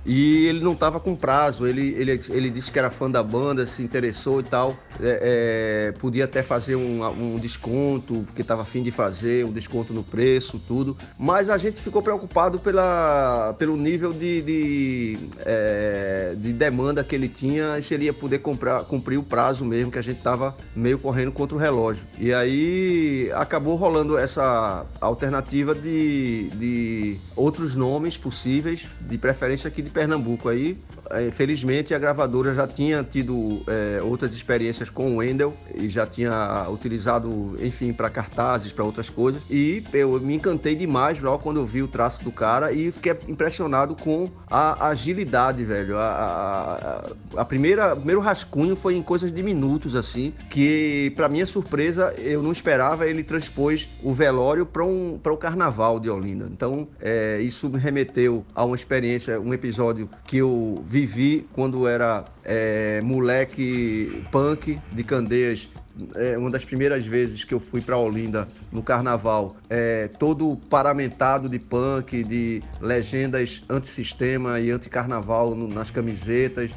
e 0.08 0.46
ele 0.46 0.60
não 0.60 0.72
estava 0.72 0.98
com 0.98 1.14
prazo, 1.14 1.66
ele, 1.66 1.94
ele, 1.98 2.18
ele 2.30 2.48
disse 2.48 2.72
que 2.72 2.78
era 2.78 2.90
fã 2.90 3.10
da 3.10 3.22
banda, 3.22 3.66
se 3.66 3.82
interessou 3.82 4.40
e 4.40 4.42
tal. 4.42 4.74
É, 4.98 5.90
é, 5.90 5.92
podia 6.00 6.24
até 6.24 6.42
fazer 6.42 6.76
um, 6.76 7.04
um 7.06 7.38
desconto, 7.38 8.22
porque 8.24 8.40
estava 8.40 8.62
afim 8.62 8.82
de 8.82 8.90
fazer, 8.90 9.44
um 9.44 9.52
desconto 9.52 9.92
no 9.92 10.02
preço, 10.02 10.58
tudo. 10.66 10.96
Mas 11.18 11.50
a 11.50 11.58
gente 11.58 11.82
ficou 11.82 12.00
preocupado 12.00 12.58
pela, 12.58 13.54
pelo 13.58 13.76
nível 13.76 14.10
de, 14.10 14.40
de, 14.40 15.18
é, 15.40 16.34
de 16.38 16.54
demanda 16.54 17.04
que 17.04 17.14
ele 17.14 17.28
tinha 17.28 17.78
e 17.78 17.82
se 17.82 17.92
ele 17.92 18.06
ia 18.06 18.14
poder 18.14 18.38
comprar, 18.38 18.84
cumprir 18.84 19.18
o 19.18 19.22
prazo 19.22 19.62
mesmo, 19.62 19.92
que 19.92 19.98
a 19.98 20.02
gente 20.02 20.16
estava 20.16 20.56
meio 20.74 20.98
correndo 20.98 21.32
contra 21.32 21.54
o 21.54 21.60
relógio. 21.60 22.02
E 22.18 22.32
aí 22.32 23.30
acabou 23.34 23.76
rolando 23.76 24.16
essa 24.16 24.86
alternativa 25.02 25.74
de, 25.74 26.48
de 26.54 27.18
outros 27.36 27.74
nomes 27.74 28.16
possíveis, 28.16 28.88
de 29.02 29.18
preferência 29.18 29.68
aqui 29.68 29.82
de 29.82 29.97
Pernambuco 29.98 30.48
aí. 30.48 30.78
É, 31.10 31.30
felizmente 31.32 31.92
a 31.92 31.98
gravadora 31.98 32.54
já 32.54 32.68
tinha 32.68 33.02
tido 33.02 33.62
é, 33.66 34.00
outras 34.00 34.32
experiências 34.32 34.90
com 34.90 35.14
o 35.14 35.16
Wendel 35.16 35.54
e 35.74 35.88
já 35.88 36.06
tinha 36.06 36.66
utilizado, 36.70 37.56
enfim, 37.60 37.92
para 37.92 38.08
cartazes, 38.08 38.70
para 38.70 38.84
outras 38.84 39.10
coisas. 39.10 39.42
E 39.50 39.82
eu 39.92 40.20
me 40.20 40.34
encantei 40.34 40.76
demais 40.76 41.20
logo 41.20 41.42
quando 41.42 41.58
eu 41.58 41.66
vi 41.66 41.82
o 41.82 41.88
traço 41.88 42.22
do 42.22 42.30
cara 42.30 42.70
e 42.72 42.92
fiquei 42.92 43.16
impressionado 43.26 43.96
com 43.96 44.30
a 44.48 44.88
agilidade, 44.88 45.64
velho. 45.64 45.96
A, 45.98 47.02
a, 47.34 47.40
a 47.40 47.44
primeira, 47.44 47.94
o 47.94 47.96
primeiro 47.96 48.20
rascunho 48.20 48.76
foi 48.76 48.94
em 48.94 49.02
coisas 49.02 49.32
de 49.32 49.42
minutos, 49.42 49.96
assim, 49.96 50.32
que 50.50 51.12
para 51.16 51.28
minha 51.28 51.46
surpresa 51.46 52.14
eu 52.18 52.40
não 52.40 52.52
esperava. 52.52 53.06
Ele 53.06 53.24
transpôs 53.24 53.88
o 54.02 54.12
velório 54.12 54.64
para 54.64 54.84
um, 54.84 55.18
o 55.24 55.36
carnaval 55.36 55.98
de 55.98 56.08
Olinda. 56.08 56.46
Então, 56.52 56.86
é, 57.00 57.40
isso 57.40 57.68
me 57.68 57.78
remeteu 57.78 58.44
a 58.54 58.64
uma 58.64 58.76
experiência, 58.76 59.40
um 59.40 59.52
episódio 59.52 59.77
episódio 59.78 60.10
que 60.26 60.38
eu 60.38 60.84
vivi 60.88 61.46
quando 61.52 61.86
era 61.86 62.24
é, 62.44 63.00
moleque 63.00 64.24
punk 64.32 64.76
de 64.90 65.04
Candeias 65.04 65.68
é, 66.14 66.36
uma 66.36 66.50
das 66.50 66.64
primeiras 66.64 67.04
vezes 67.04 67.44
que 67.44 67.54
eu 67.54 67.60
fui 67.60 67.80
para 67.80 67.96
Olinda 67.96 68.48
no 68.70 68.82
carnaval, 68.82 69.56
é, 69.68 70.08
todo 70.18 70.56
paramentado 70.68 71.48
de 71.48 71.58
punk, 71.58 72.22
de 72.22 72.62
legendas 72.80 73.62
antissistema 73.68 74.60
e 74.60 74.70
anticarnaval 74.70 75.54
nas 75.54 75.90
camisetas, 75.90 76.70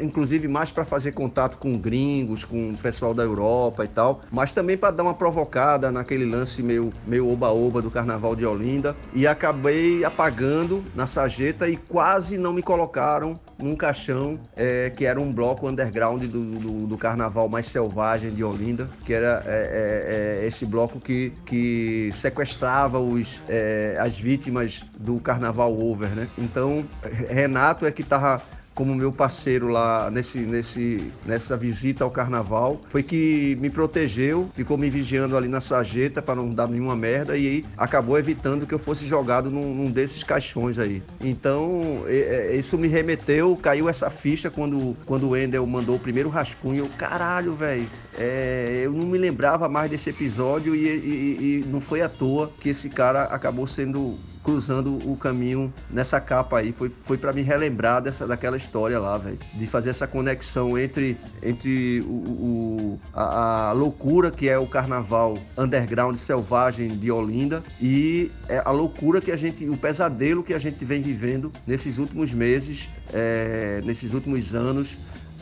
inclusive 0.00 0.48
mais 0.48 0.70
para 0.70 0.84
fazer 0.84 1.12
contato 1.12 1.58
com 1.58 1.78
gringos, 1.78 2.44
com 2.44 2.70
o 2.70 2.76
pessoal 2.76 3.14
da 3.14 3.22
Europa 3.22 3.84
e 3.84 3.88
tal, 3.88 4.22
mas 4.30 4.52
também 4.52 4.76
para 4.76 4.90
dar 4.90 5.02
uma 5.02 5.14
provocada 5.14 5.90
naquele 5.90 6.24
lance 6.24 6.62
meio 6.62 6.92
meio 7.06 7.30
oba-oba 7.30 7.80
do 7.80 7.90
carnaval 7.90 8.34
de 8.34 8.44
Olinda. 8.44 8.96
E 9.14 9.26
acabei 9.26 10.04
apagando 10.04 10.84
na 10.94 11.06
sarjeta 11.06 11.68
e 11.68 11.76
quase 11.76 12.38
não 12.38 12.52
me 12.52 12.62
colocaram 12.62 13.38
num 13.58 13.74
caixão 13.74 14.38
é, 14.56 14.90
que 14.90 15.04
era 15.04 15.20
um 15.20 15.32
bloco 15.32 15.68
underground 15.68 16.22
do, 16.24 16.60
do, 16.60 16.86
do 16.86 16.98
carnaval 16.98 17.48
mais 17.48 17.68
selvagem 17.68 18.30
de 18.30 18.44
Olinda 18.44 18.88
que 19.04 19.12
era 19.12 19.42
é, 19.46 20.40
é, 20.40 20.42
é, 20.42 20.46
esse 20.46 20.66
bloco 20.66 21.00
que, 21.00 21.32
que 21.44 22.10
sequestrava 22.14 22.98
os, 22.98 23.40
é, 23.48 23.96
as 23.98 24.18
vítimas 24.18 24.82
do 24.98 25.20
Carnaval 25.20 25.78
Over, 25.78 26.08
né? 26.10 26.28
Então, 26.38 26.84
Renato 27.28 27.86
é 27.86 27.92
que 27.92 28.02
estava 28.02 28.42
como 28.76 28.94
meu 28.94 29.10
parceiro 29.10 29.68
lá 29.68 30.10
nesse, 30.10 30.38
nesse, 30.38 31.10
nessa 31.24 31.56
visita 31.56 32.04
ao 32.04 32.10
carnaval, 32.10 32.78
foi 32.90 33.02
que 33.02 33.56
me 33.58 33.70
protegeu, 33.70 34.50
ficou 34.54 34.76
me 34.76 34.90
vigiando 34.90 35.34
ali 35.34 35.48
na 35.48 35.62
sarjeta 35.62 36.20
para 36.20 36.34
não 36.34 36.50
dar 36.50 36.68
nenhuma 36.68 36.94
merda 36.94 37.38
e 37.38 37.48
aí 37.48 37.64
acabou 37.74 38.18
evitando 38.18 38.66
que 38.66 38.74
eu 38.74 38.78
fosse 38.78 39.06
jogado 39.06 39.50
num, 39.50 39.74
num 39.74 39.90
desses 39.90 40.22
caixões 40.22 40.78
aí. 40.78 41.02
Então, 41.22 42.04
isso 42.52 42.76
me 42.76 42.86
remeteu, 42.86 43.56
caiu 43.56 43.88
essa 43.88 44.10
ficha 44.10 44.50
quando, 44.50 44.94
quando 45.06 45.30
o 45.30 45.36
Endel 45.36 45.66
mandou 45.66 45.96
o 45.96 45.98
primeiro 46.00 46.28
rascunho. 46.28 46.80
Eu, 46.80 46.90
caralho, 46.98 47.54
velho, 47.54 47.88
é, 48.18 48.82
eu 48.84 48.92
não 48.92 49.06
me 49.06 49.16
lembrava 49.16 49.70
mais 49.70 49.90
desse 49.90 50.10
episódio 50.10 50.74
e, 50.74 50.86
e, 50.86 51.62
e 51.64 51.66
não 51.66 51.80
foi 51.80 52.02
à 52.02 52.10
toa 52.10 52.52
que 52.60 52.68
esse 52.68 52.90
cara 52.90 53.22
acabou 53.22 53.66
sendo 53.66 54.18
cruzando 54.46 54.96
o 55.10 55.16
caminho 55.16 55.74
nessa 55.90 56.20
capa 56.20 56.58
aí. 56.58 56.72
Foi, 56.72 56.88
foi 57.04 57.18
para 57.18 57.32
me 57.32 57.42
relembrar 57.42 58.00
dessa, 58.00 58.28
daquela 58.28 58.56
história 58.56 58.96
lá, 58.96 59.18
velho. 59.18 59.38
De 59.52 59.66
fazer 59.66 59.90
essa 59.90 60.06
conexão 60.06 60.78
entre, 60.78 61.18
entre 61.42 62.00
o, 62.02 62.12
o 62.12 63.00
a, 63.12 63.70
a, 63.70 63.72
loucura 63.72 64.30
que 64.30 64.48
é 64.48 64.56
o 64.56 64.66
carnaval 64.66 65.36
underground 65.58 66.16
selvagem 66.16 66.88
de 66.96 67.10
Olinda 67.10 67.60
e 67.82 68.30
é 68.48 68.62
a 68.64 68.70
loucura 68.70 69.20
que 69.20 69.32
a 69.32 69.36
gente, 69.36 69.68
o 69.68 69.76
pesadelo 69.76 70.44
que 70.44 70.54
a 70.54 70.60
gente 70.60 70.84
vem 70.84 71.02
vivendo 71.02 71.50
nesses 71.66 71.98
últimos 71.98 72.32
meses, 72.32 72.88
é, 73.12 73.82
nesses 73.84 74.14
últimos 74.14 74.54
anos, 74.54 74.96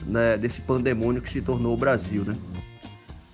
né, 0.07 0.38
desse 0.38 0.62
pandemônio 0.62 1.21
que 1.21 1.31
se 1.31 1.43
tornou 1.43 1.75
o 1.75 1.77
Brasil, 1.77 2.25
né? 2.25 2.35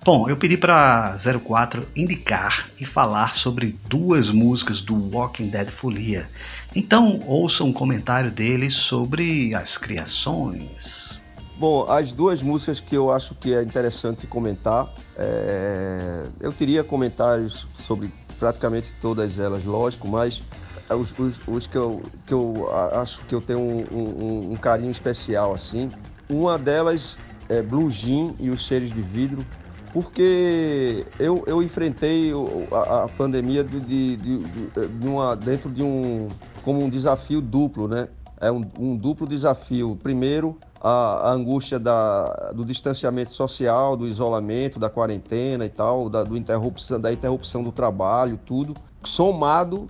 Bom, 0.03 0.27
eu 0.27 0.35
pedi 0.35 0.57
para 0.57 1.15
04 1.45 1.87
indicar 1.95 2.67
e 2.79 2.85
falar 2.87 3.35
sobre 3.35 3.77
duas 3.87 4.31
músicas 4.31 4.81
do 4.81 4.95
Walking 5.15 5.49
Dead 5.49 5.69
Folia. 5.69 6.27
Então, 6.75 7.19
ouça 7.27 7.63
um 7.63 7.71
comentário 7.71 8.31
dele 8.31 8.71
sobre 8.71 9.53
as 9.53 9.77
criações. 9.77 11.21
Bom, 11.55 11.85
as 11.87 12.11
duas 12.11 12.41
músicas 12.41 12.79
que 12.79 12.97
eu 12.97 13.11
acho 13.11 13.35
que 13.35 13.53
é 13.53 13.61
interessante 13.61 14.25
comentar, 14.25 14.91
é... 15.15 16.25
eu 16.39 16.51
teria 16.51 16.83
comentários 16.83 17.67
sobre 17.85 18.11
praticamente 18.39 18.87
todas 18.99 19.37
elas, 19.37 19.63
lógico, 19.63 20.07
mas 20.07 20.41
os, 20.89 21.13
os, 21.19 21.47
os 21.47 21.67
que, 21.67 21.77
eu, 21.77 22.01
que 22.25 22.33
eu 22.33 22.71
acho 22.99 23.23
que 23.25 23.35
eu 23.35 23.41
tenho 23.41 23.59
um, 23.59 23.85
um, 23.91 24.51
um 24.53 24.55
carinho 24.55 24.89
especial 24.89 25.53
assim. 25.53 25.91
Uma 26.27 26.57
delas 26.57 27.19
é 27.47 27.61
Blue 27.61 27.89
Jean 27.91 28.33
e 28.39 28.49
os 28.49 28.65
Seres 28.65 28.91
de 28.91 29.01
Vidro, 29.01 29.45
porque 29.93 31.05
eu, 31.19 31.43
eu 31.47 31.61
enfrentei 31.61 32.31
a, 32.71 33.03
a 33.03 33.07
pandemia 33.09 33.63
de, 33.63 33.79
de, 33.79 34.15
de, 34.15 34.87
de, 34.87 35.07
uma, 35.07 35.35
dentro 35.35 35.69
de 35.69 35.83
um 35.83 36.27
como 36.63 36.83
um 36.83 36.89
desafio 36.89 37.41
duplo, 37.41 37.87
né? 37.87 38.07
É 38.39 38.51
um, 38.51 38.61
um 38.79 38.95
duplo 38.95 39.27
desafio. 39.27 39.97
Primeiro, 40.01 40.57
a, 40.81 41.29
a 41.29 41.31
angústia 41.31 41.77
da, 41.77 42.51
do 42.55 42.65
distanciamento 42.65 43.33
social, 43.33 43.95
do 43.95 44.07
isolamento, 44.07 44.79
da 44.79 44.89
quarentena 44.89 45.65
e 45.65 45.69
tal, 45.69 46.09
da, 46.09 46.23
do 46.23 46.35
interrupção, 46.35 46.99
da 46.99 47.13
interrupção 47.13 47.61
do 47.61 47.71
trabalho, 47.71 48.39
tudo, 48.45 48.73
somado, 49.03 49.87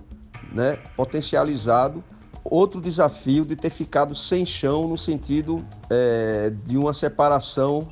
né, 0.52 0.78
potencializado 0.96 2.04
outro 2.44 2.80
desafio 2.80 3.44
de 3.44 3.54
ter 3.54 3.70
ficado 3.70 4.14
sem 4.14 4.44
chão 4.44 4.88
no 4.88 4.98
sentido 4.98 5.64
é, 5.88 6.52
de 6.66 6.76
uma 6.76 6.92
separação 6.92 7.88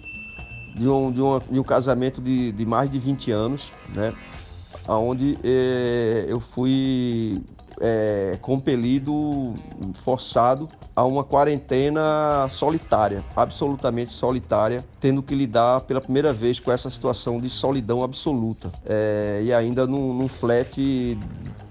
de 0.75 0.89
um, 0.89 1.11
de, 1.11 1.21
uma, 1.21 1.41
de 1.41 1.59
um 1.59 1.63
casamento 1.63 2.21
de, 2.21 2.53
de 2.53 2.67
mais 2.67 2.91
de 2.91 2.99
20 2.99 3.31
anos, 3.31 3.71
né? 3.95 4.13
Onde 4.89 5.39
é, 5.45 6.25
eu 6.29 6.41
fui 6.41 7.43
é, 7.81 8.37
compelido, 8.41 9.55
forçado 10.05 10.69
a 10.95 11.05
uma 11.05 11.25
quarentena 11.25 12.47
solitária, 12.51 13.25
absolutamente 13.35 14.13
solitária, 14.13 14.85
tendo 15.01 15.23
que 15.23 15.35
lidar 15.35 15.81
pela 15.83 16.01
primeira 16.01 16.33
vez 16.33 16.61
com 16.61 16.71
essa 16.71 16.91
situação 16.91 17.39
de 17.39 17.49
solidão 17.49 18.03
absoluta. 18.03 18.71
É, 18.87 19.41
e 19.43 19.53
ainda 19.53 19.87
num, 19.87 20.13
num 20.13 20.29
flat 20.29 21.19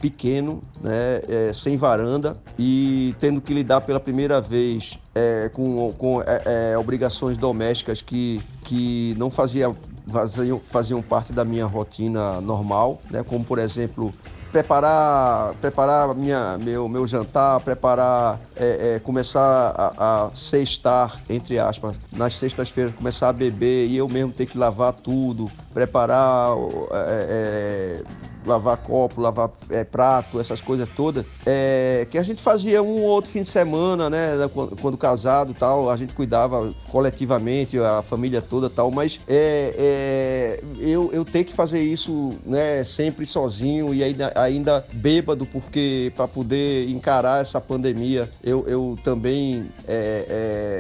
pequeno, 0.02 0.62
né, 0.82 1.22
é, 1.28 1.54
sem 1.54 1.78
varanda 1.78 2.36
e 2.58 3.14
tendo 3.20 3.42
que 3.42 3.54
lidar 3.54 3.82
pela 3.82 4.00
primeira 4.00 4.40
vez 4.40 4.98
é, 5.14 5.50
com, 5.50 5.92
com 5.94 6.22
é, 6.22 6.72
é 6.72 6.78
obrigações 6.78 7.38
domésticas 7.38 8.02
que, 8.02 8.42
que 8.64 9.14
não 9.18 9.30
fazia, 9.30 9.70
faziam, 10.08 10.62
faziam 10.70 11.02
parte 11.02 11.34
da 11.34 11.44
minha 11.44 11.66
rotina 11.66 12.40
normal, 12.40 13.02
né, 13.12 13.24
como 13.24 13.44
por 13.44 13.60
exemplo 13.60 14.14
preparar, 14.52 15.54
preparar 15.56 16.14
minha, 16.16 16.58
meu, 16.60 16.88
meu 16.88 17.08
jantar, 17.08 17.60
preparar, 17.60 18.40
é, 18.56 18.96
é, 18.96 19.00
começar 19.00 19.42
a, 19.42 20.26
a 20.26 20.36
sextar, 20.36 21.20
entre 21.30 21.60
aspas, 21.60 21.96
nas 22.12 22.36
sextas-feiras 22.38 22.94
começar 22.96 23.30
a 23.30 23.34
beber 23.34 23.88
e 23.88 23.98
eu 23.98 24.08
mesmo 24.08 24.32
ter 24.32 24.46
que 24.46 24.58
lavar 24.58 24.94
tudo, 24.94 25.50
preparar, 25.74 26.52
é, 26.92 28.02
é 28.02 28.29
lavar 28.50 28.78
copo, 28.78 29.22
lavar 29.22 29.52
é, 29.70 29.84
prato, 29.84 30.40
essas 30.40 30.60
coisas 30.60 30.90
todas, 30.96 31.26
é, 31.46 32.08
que 32.10 32.18
a 32.18 32.24
gente 32.24 32.42
fazia 32.42 32.82
um 32.82 33.04
ou 33.04 33.10
outro 33.10 33.30
fim 33.30 33.42
de 33.42 33.48
semana, 33.48 34.10
né, 34.10 34.50
quando, 34.54 34.76
quando 34.82 34.98
casado 34.98 35.54
tal, 35.54 35.90
a 35.90 35.96
gente 35.96 36.14
cuidava 36.14 36.74
coletivamente, 36.90 37.78
a 37.80 38.02
família 38.02 38.42
toda 38.42 38.70
tal, 38.70 38.90
mas 38.92 39.20
é, 39.28 40.60
eu, 40.80 41.12
eu 41.14 41.24
tenho 41.24 41.46
que 41.46 41.54
fazer 41.54 41.80
isso, 41.80 42.34
né, 42.46 42.84
sempre 42.84 43.26
sozinho 43.26 43.94
e 43.94 44.04
ainda, 44.04 44.32
ainda 44.36 44.86
bêbado, 44.92 45.46
porque 45.46 46.12
para 46.16 46.28
poder 46.28 46.90
encarar 46.90 47.42
essa 47.42 47.62
pandemia, 47.62 48.30
eu, 48.44 48.66
eu 48.68 48.98
também 49.04 49.70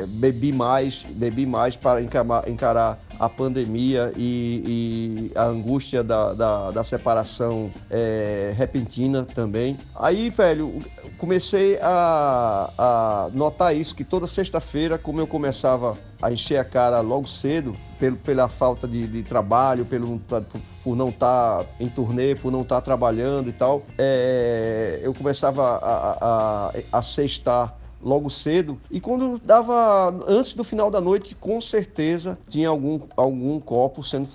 bebi 0.07 0.51
mais, 0.51 1.03
bebi 1.09 1.45
mais 1.45 1.76
para 1.76 2.01
encarar, 2.01 2.47
encarar 2.49 2.99
a 3.20 3.28
pandemia 3.28 4.13
e, 4.15 5.30
e 5.34 5.38
a 5.38 5.43
angústia 5.43 6.03
da, 6.03 6.34
da, 6.34 6.72
da 6.72 6.84
separação 6.84 7.70
é, 7.89 8.53
repentina 8.55 9.26
também. 9.26 9.78
Aí, 9.95 10.30
velho, 10.30 10.80
comecei 11.17 11.78
a, 11.82 12.70
a 12.78 13.30
notar 13.34 13.76
isso, 13.76 13.93
que 13.93 14.03
toda 14.03 14.26
sexta-feira, 14.26 14.97
como 14.97 15.20
eu 15.20 15.28
começava 15.28 15.97
a 16.22 16.32
encher 16.32 16.57
a 16.57 16.63
cara 16.63 17.01
logo 17.01 17.28
cedo, 17.28 17.74
pelo, 17.99 18.15
pela 18.17 18.47
falta 18.47 18.88
de, 18.88 19.07
de 19.07 19.24
trabalho, 19.24 19.86
pelo, 19.86 20.20
por 20.84 20.95
não 20.95 21.09
estar 21.09 21.59
tá 21.59 21.65
em 21.80 21.88
turnê, 21.88 22.36
por 22.36 22.51
não 22.51 22.61
estar 22.61 22.76
tá 22.76 22.82
trabalhando 22.82 23.49
e 23.49 23.53
tal, 23.53 23.84
é, 23.97 24.99
eu 25.01 25.13
começava 25.13 25.63
a, 25.63 25.78
a, 25.78 26.67
a, 26.70 26.99
a 26.99 27.01
sextar 27.01 27.78
logo 28.02 28.30
cedo. 28.30 28.80
E 28.89 29.00
quando 29.00 29.39
dava 29.43 30.16
antes 30.28 30.54
do 30.54 30.64
final 30.64 30.89
da 30.89 31.02
noite, 31.02 31.36
com 31.36 31.60
certeza 31.62 32.38
tinha 32.50 32.70
algum, 32.70 33.00
algum 33.16 33.60
copo 33.60 34.04
sendo 34.04 34.28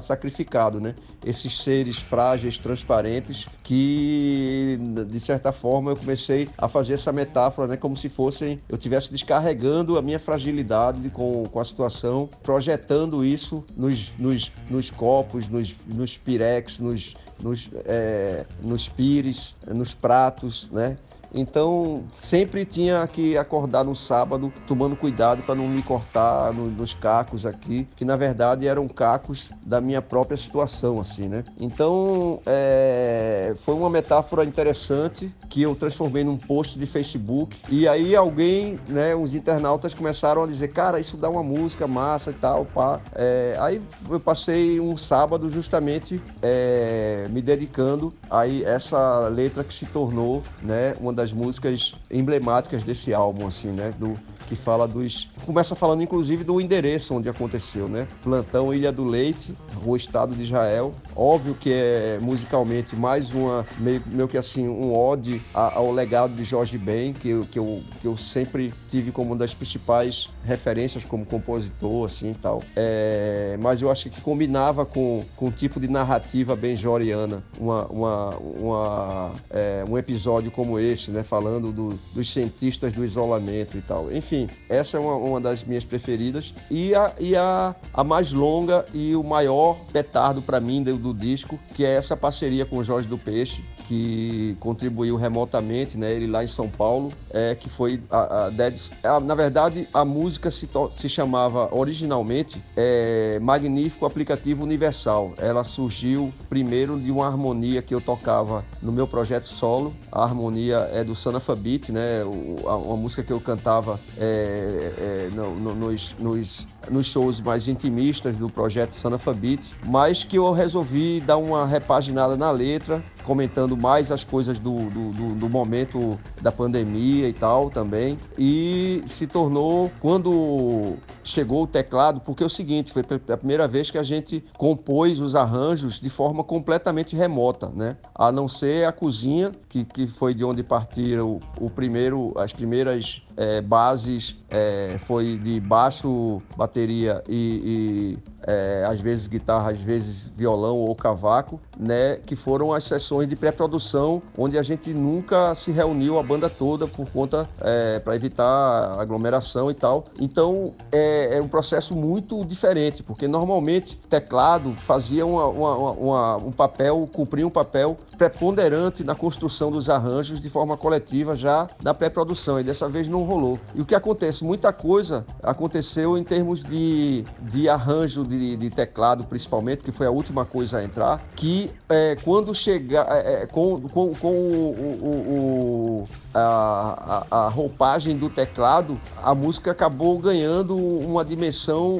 sacrificado, 0.00 0.80
né? 0.80 0.94
Esses 1.24 1.60
seres 1.60 1.98
frágeis, 1.98 2.58
transparentes, 2.58 3.46
que 3.62 4.78
de 5.08 5.20
certa 5.20 5.52
forma 5.52 5.92
eu 5.92 5.96
comecei 5.96 6.48
a 6.58 6.68
fazer 6.68 6.94
essa 6.94 7.12
metáfora, 7.12 7.68
né? 7.68 7.76
Como 7.76 7.96
se 7.96 8.08
fossem 8.08 8.58
eu 8.68 8.76
estivesse 8.76 9.10
descarregando 9.10 9.96
a 9.96 10.02
minha 10.02 10.18
fragilidade 10.18 11.08
com, 11.10 11.44
com 11.44 11.60
a 11.60 11.64
situação, 11.64 12.28
projetando 12.42 13.24
isso 13.24 13.64
nos, 13.76 14.12
nos, 14.18 14.52
nos 14.68 14.90
copos, 14.90 15.48
nos, 15.48 15.74
nos 15.86 16.16
pirex, 16.16 16.78
nos, 16.78 17.14
nos, 17.40 17.70
é, 17.84 18.46
nos 18.62 18.88
pires, 18.88 19.54
nos 19.66 19.94
pratos, 19.94 20.68
né? 20.70 20.96
Então, 21.34 22.04
sempre 22.12 22.64
tinha 22.64 23.06
que 23.06 23.36
acordar 23.36 23.84
no 23.84 23.96
sábado, 23.96 24.52
tomando 24.66 24.96
cuidado 24.96 25.42
para 25.42 25.54
não 25.54 25.66
me 25.66 25.82
cortar 25.82 26.52
no, 26.52 26.66
nos 26.66 26.92
cacos 26.92 27.46
aqui, 27.46 27.86
que 27.96 28.04
na 28.04 28.16
verdade 28.16 28.66
eram 28.66 28.86
cacos 28.88 29.50
da 29.64 29.80
minha 29.80 30.02
própria 30.02 30.36
situação, 30.36 31.00
assim, 31.00 31.28
né? 31.28 31.44
Então, 31.60 32.40
é, 32.46 33.54
foi 33.64 33.74
uma 33.74 33.88
metáfora 33.88 34.44
interessante 34.44 35.32
que 35.48 35.62
eu 35.62 35.74
transformei 35.74 36.24
num 36.24 36.36
post 36.36 36.78
de 36.78 36.86
Facebook. 36.86 37.56
E 37.68 37.86
aí 37.86 38.16
alguém, 38.16 38.78
né, 38.88 39.14
uns 39.14 39.34
internautas 39.34 39.94
começaram 39.94 40.42
a 40.42 40.46
dizer, 40.46 40.68
cara, 40.68 40.98
isso 40.98 41.16
dá 41.16 41.28
uma 41.28 41.42
música 41.42 41.86
massa 41.86 42.30
e 42.30 42.34
tal, 42.34 42.64
pá. 42.64 43.00
É, 43.14 43.56
aí 43.58 43.80
eu 44.08 44.20
passei 44.20 44.80
um 44.80 44.96
sábado 44.96 45.50
justamente 45.50 46.20
é, 46.42 47.26
me 47.30 47.42
dedicando 47.42 48.12
a 48.30 48.48
essa 48.48 49.28
letra 49.28 49.62
que 49.62 49.74
se 49.74 49.86
tornou, 49.86 50.42
né, 50.62 50.94
uma 51.00 51.12
das 51.12 51.21
das 51.22 51.32
músicas 51.32 51.92
emblemáticas 52.10 52.82
desse 52.82 53.14
álbum, 53.14 53.46
assim, 53.46 53.68
né? 53.68 53.94
Do, 53.96 54.18
que 54.52 54.56
fala 54.56 54.86
dos. 54.86 55.28
Começa 55.46 55.74
falando, 55.74 56.02
inclusive, 56.02 56.44
do 56.44 56.60
endereço 56.60 57.14
onde 57.14 57.28
aconteceu, 57.28 57.88
né? 57.88 58.06
Plantão 58.22 58.72
Ilha 58.72 58.92
do 58.92 59.04
Leite, 59.04 59.54
Rua 59.82 59.96
Estado 59.96 60.34
de 60.34 60.42
Israel. 60.42 60.92
Óbvio 61.16 61.54
que 61.54 61.72
é 61.72 62.18
musicalmente 62.20 62.94
mais 62.94 63.30
uma, 63.32 63.64
meio, 63.78 64.02
meio 64.06 64.28
que 64.28 64.36
assim, 64.36 64.68
um 64.68 64.96
ode 64.96 65.40
ao 65.54 65.90
legado 65.90 66.34
de 66.34 66.44
Jorge 66.44 66.76
Ben, 66.76 67.12
que 67.12 67.30
eu, 67.30 67.40
que, 67.42 67.58
eu, 67.58 67.82
que 68.00 68.06
eu 68.06 68.16
sempre 68.18 68.72
tive 68.90 69.10
como 69.10 69.30
uma 69.30 69.36
das 69.36 69.54
principais 69.54 70.28
referências 70.44 71.04
como 71.04 71.24
compositor, 71.24 72.04
assim 72.04 72.32
e 72.32 72.34
tal. 72.34 72.62
É, 72.76 73.56
mas 73.60 73.80
eu 73.80 73.90
acho 73.90 74.10
que 74.10 74.20
combinava 74.20 74.84
com, 74.84 75.24
com 75.36 75.46
um 75.46 75.50
tipo 75.50 75.80
de 75.80 75.88
narrativa 75.88 76.54
bem 76.54 76.74
joriana, 76.74 77.42
uma, 77.58 77.86
uma, 77.86 78.28
uma 78.36 79.32
é, 79.50 79.84
um 79.88 79.96
episódio 79.96 80.50
como 80.50 80.78
esse, 80.78 81.10
né? 81.12 81.22
Falando 81.22 81.70
do, 81.70 81.88
dos 82.14 82.32
cientistas 82.32 82.92
do 82.92 83.04
isolamento 83.04 83.76
e 83.78 83.82
tal. 83.82 84.12
Enfim, 84.12 84.48
essa 84.68 84.96
é 84.96 85.00
uma, 85.00 85.14
uma 85.16 85.40
das 85.40 85.62
minhas 85.64 85.84
preferidas. 85.84 86.54
E, 86.70 86.94
a, 86.94 87.12
e 87.18 87.36
a, 87.36 87.74
a 87.92 88.02
mais 88.02 88.32
longa 88.32 88.84
e 88.92 89.14
o 89.14 89.22
maior 89.22 89.76
petardo 89.92 90.42
para 90.42 90.58
mim 90.58 90.82
do, 90.82 90.96
do 90.96 91.14
disco, 91.14 91.58
que 91.74 91.84
é 91.84 91.94
essa 91.94 92.16
parceria 92.16 92.66
com 92.66 92.78
o 92.78 92.84
Jorge 92.84 93.06
do 93.06 93.18
Peixe, 93.18 93.62
que 93.86 94.56
contribuiu 94.60 95.16
remotamente, 95.16 95.98
né? 95.98 96.12
Ele 96.12 96.26
lá 96.26 96.42
em 96.42 96.48
São 96.48 96.68
Paulo, 96.68 97.12
é, 97.30 97.54
que 97.54 97.68
foi 97.68 98.00
a, 98.10 98.46
a 98.46 98.50
Dead... 98.50 98.74
A, 99.02 99.20
na 99.20 99.34
verdade, 99.34 99.88
a 99.92 100.04
música 100.04 100.50
se, 100.50 100.68
se 100.94 101.08
chamava 101.08 101.68
originalmente 101.74 102.62
é, 102.76 103.38
Magnífico 103.40 104.06
Aplicativo 104.06 104.62
Universal. 104.62 105.34
Ela 105.36 105.64
surgiu 105.64 106.32
primeiro 106.48 106.98
de 106.98 107.10
uma 107.10 107.26
harmonia 107.26 107.82
que 107.82 107.94
eu 107.94 108.00
tocava 108.00 108.64
no 108.80 108.92
meu 108.92 109.06
projeto 109.06 109.46
solo. 109.46 109.92
A 110.10 110.22
harmonia 110.22 110.88
é 110.92 111.01
do 111.04 111.14
Sanafabit, 111.14 111.90
né? 111.90 112.24
O, 112.24 112.68
a, 112.68 112.76
uma 112.76 112.96
música 112.96 113.22
que 113.22 113.32
eu 113.32 113.40
cantava 113.40 113.98
é, 114.18 114.92
é, 114.98 115.30
no, 115.34 115.54
no, 115.54 115.74
nos, 115.74 116.14
nos, 116.18 116.66
nos, 116.90 117.06
shows 117.06 117.40
mais 117.40 117.68
intimistas 117.68 118.38
do 118.38 118.48
projeto 118.48 118.94
Sanafabit, 118.94 119.62
mas 119.86 120.24
que 120.24 120.36
eu 120.36 120.52
resolvi 120.52 121.20
dar 121.20 121.36
uma 121.36 121.66
repaginada 121.66 122.36
na 122.36 122.50
letra, 122.50 123.02
comentando 123.24 123.76
mais 123.76 124.10
as 124.10 124.24
coisas 124.24 124.58
do, 124.58 124.76
do, 124.90 125.10
do, 125.10 125.34
do 125.34 125.48
momento 125.48 126.18
da 126.40 126.50
pandemia 126.50 127.28
e 127.28 127.32
tal 127.32 127.70
também. 127.70 128.18
E 128.38 129.02
se 129.06 129.26
tornou, 129.26 129.90
quando 130.00 130.96
chegou 131.24 131.64
o 131.64 131.66
teclado, 131.66 132.20
porque 132.20 132.42
é 132.42 132.46
o 132.46 132.50
seguinte, 132.50 132.92
foi 132.92 133.02
a 133.28 133.36
primeira 133.36 133.68
vez 133.68 133.90
que 133.90 133.98
a 133.98 134.02
gente 134.02 134.44
compôs 134.56 135.20
os 135.20 135.34
arranjos 135.34 136.00
de 136.00 136.10
forma 136.10 136.42
completamente 136.42 137.16
remota, 137.16 137.70
né? 137.74 137.96
A 138.14 138.32
não 138.32 138.48
ser 138.48 138.86
a 138.86 138.92
cozinha, 138.92 139.52
que, 139.68 139.84
que 139.84 140.06
foi 140.06 140.34
de 140.34 140.44
onde 140.44 140.62
partiram 140.92 141.40
o, 141.58 141.66
o 141.66 141.70
primeiro, 141.70 142.32
as 142.36 142.52
primeiras 142.52 143.22
é, 143.36 143.60
bases 143.60 144.36
é, 144.50 144.98
foi 145.06 145.38
de 145.38 145.58
baixo, 145.60 146.42
bateria 146.56 147.22
e, 147.28 148.18
e 148.18 148.32
é, 148.46 148.84
às 148.86 149.00
vezes 149.00 149.26
guitarra, 149.26 149.70
às 149.70 149.78
vezes 149.78 150.30
violão 150.36 150.76
ou 150.76 150.94
cavaco, 150.94 151.60
né? 151.78 152.16
Que 152.16 152.36
foram 152.36 152.72
as 152.72 152.84
sessões 152.84 153.28
de 153.28 153.36
pré-produção 153.36 154.20
onde 154.36 154.58
a 154.58 154.62
gente 154.62 154.90
nunca 154.90 155.54
se 155.54 155.70
reuniu 155.70 156.18
a 156.18 156.22
banda 156.22 156.50
toda 156.50 156.86
por 156.86 157.08
conta 157.10 157.48
é, 157.60 157.98
para 158.00 158.14
evitar 158.14 159.00
aglomeração 159.00 159.70
e 159.70 159.74
tal. 159.74 160.04
Então 160.20 160.74
é, 160.90 161.38
é, 161.38 161.42
um 161.42 161.48
processo 161.48 161.94
muito 161.94 162.44
diferente, 162.44 163.02
porque 163.02 163.26
normalmente 163.26 163.96
teclado 163.96 164.74
fazia 164.86 165.24
uma, 165.24 165.46
uma, 165.46 165.76
uma, 165.92 166.36
um 166.36 166.52
papel, 166.52 167.08
cumpria 167.12 167.46
um 167.46 167.50
papel 167.50 167.96
preponderante 168.18 169.04
na 169.04 169.14
construção 169.14 169.70
dos 169.70 169.88
arranjos 169.88 170.40
de 170.40 170.50
forma 170.50 170.76
coletiva 170.76 171.34
já 171.34 171.66
na 171.82 171.94
pré-produção 171.94 172.60
e 172.60 172.64
dessa 172.64 172.88
vez 172.88 173.08
não 173.08 173.21
rolou. 173.24 173.58
E 173.74 173.80
o 173.80 173.86
que 173.86 173.94
acontece? 173.94 174.44
Muita 174.44 174.72
coisa 174.72 175.24
aconteceu 175.42 176.16
em 176.16 176.24
termos 176.24 176.62
de, 176.62 177.24
de 177.40 177.68
arranjo 177.68 178.24
de, 178.24 178.56
de 178.56 178.70
teclado, 178.70 179.24
principalmente, 179.24 179.82
que 179.82 179.92
foi 179.92 180.06
a 180.06 180.10
última 180.10 180.44
coisa 180.44 180.78
a 180.78 180.84
entrar, 180.84 181.20
que 181.34 181.70
é, 181.88 182.16
quando 182.24 182.54
chegar 182.54 183.06
é, 183.10 183.42
é, 183.42 183.46
com, 183.46 183.80
com, 183.80 184.12
com 184.14 184.32
o, 184.32 184.98
o, 185.02 186.04
o 186.04 186.08
a, 186.34 187.26
a, 187.30 187.44
a, 187.44 187.48
roupagem 187.48 188.16
do 188.16 188.30
teclado, 188.30 188.98
a 189.22 189.34
música 189.34 189.70
acabou 189.70 190.18
ganhando 190.18 190.76
uma 190.76 191.24
dimensão, 191.24 191.98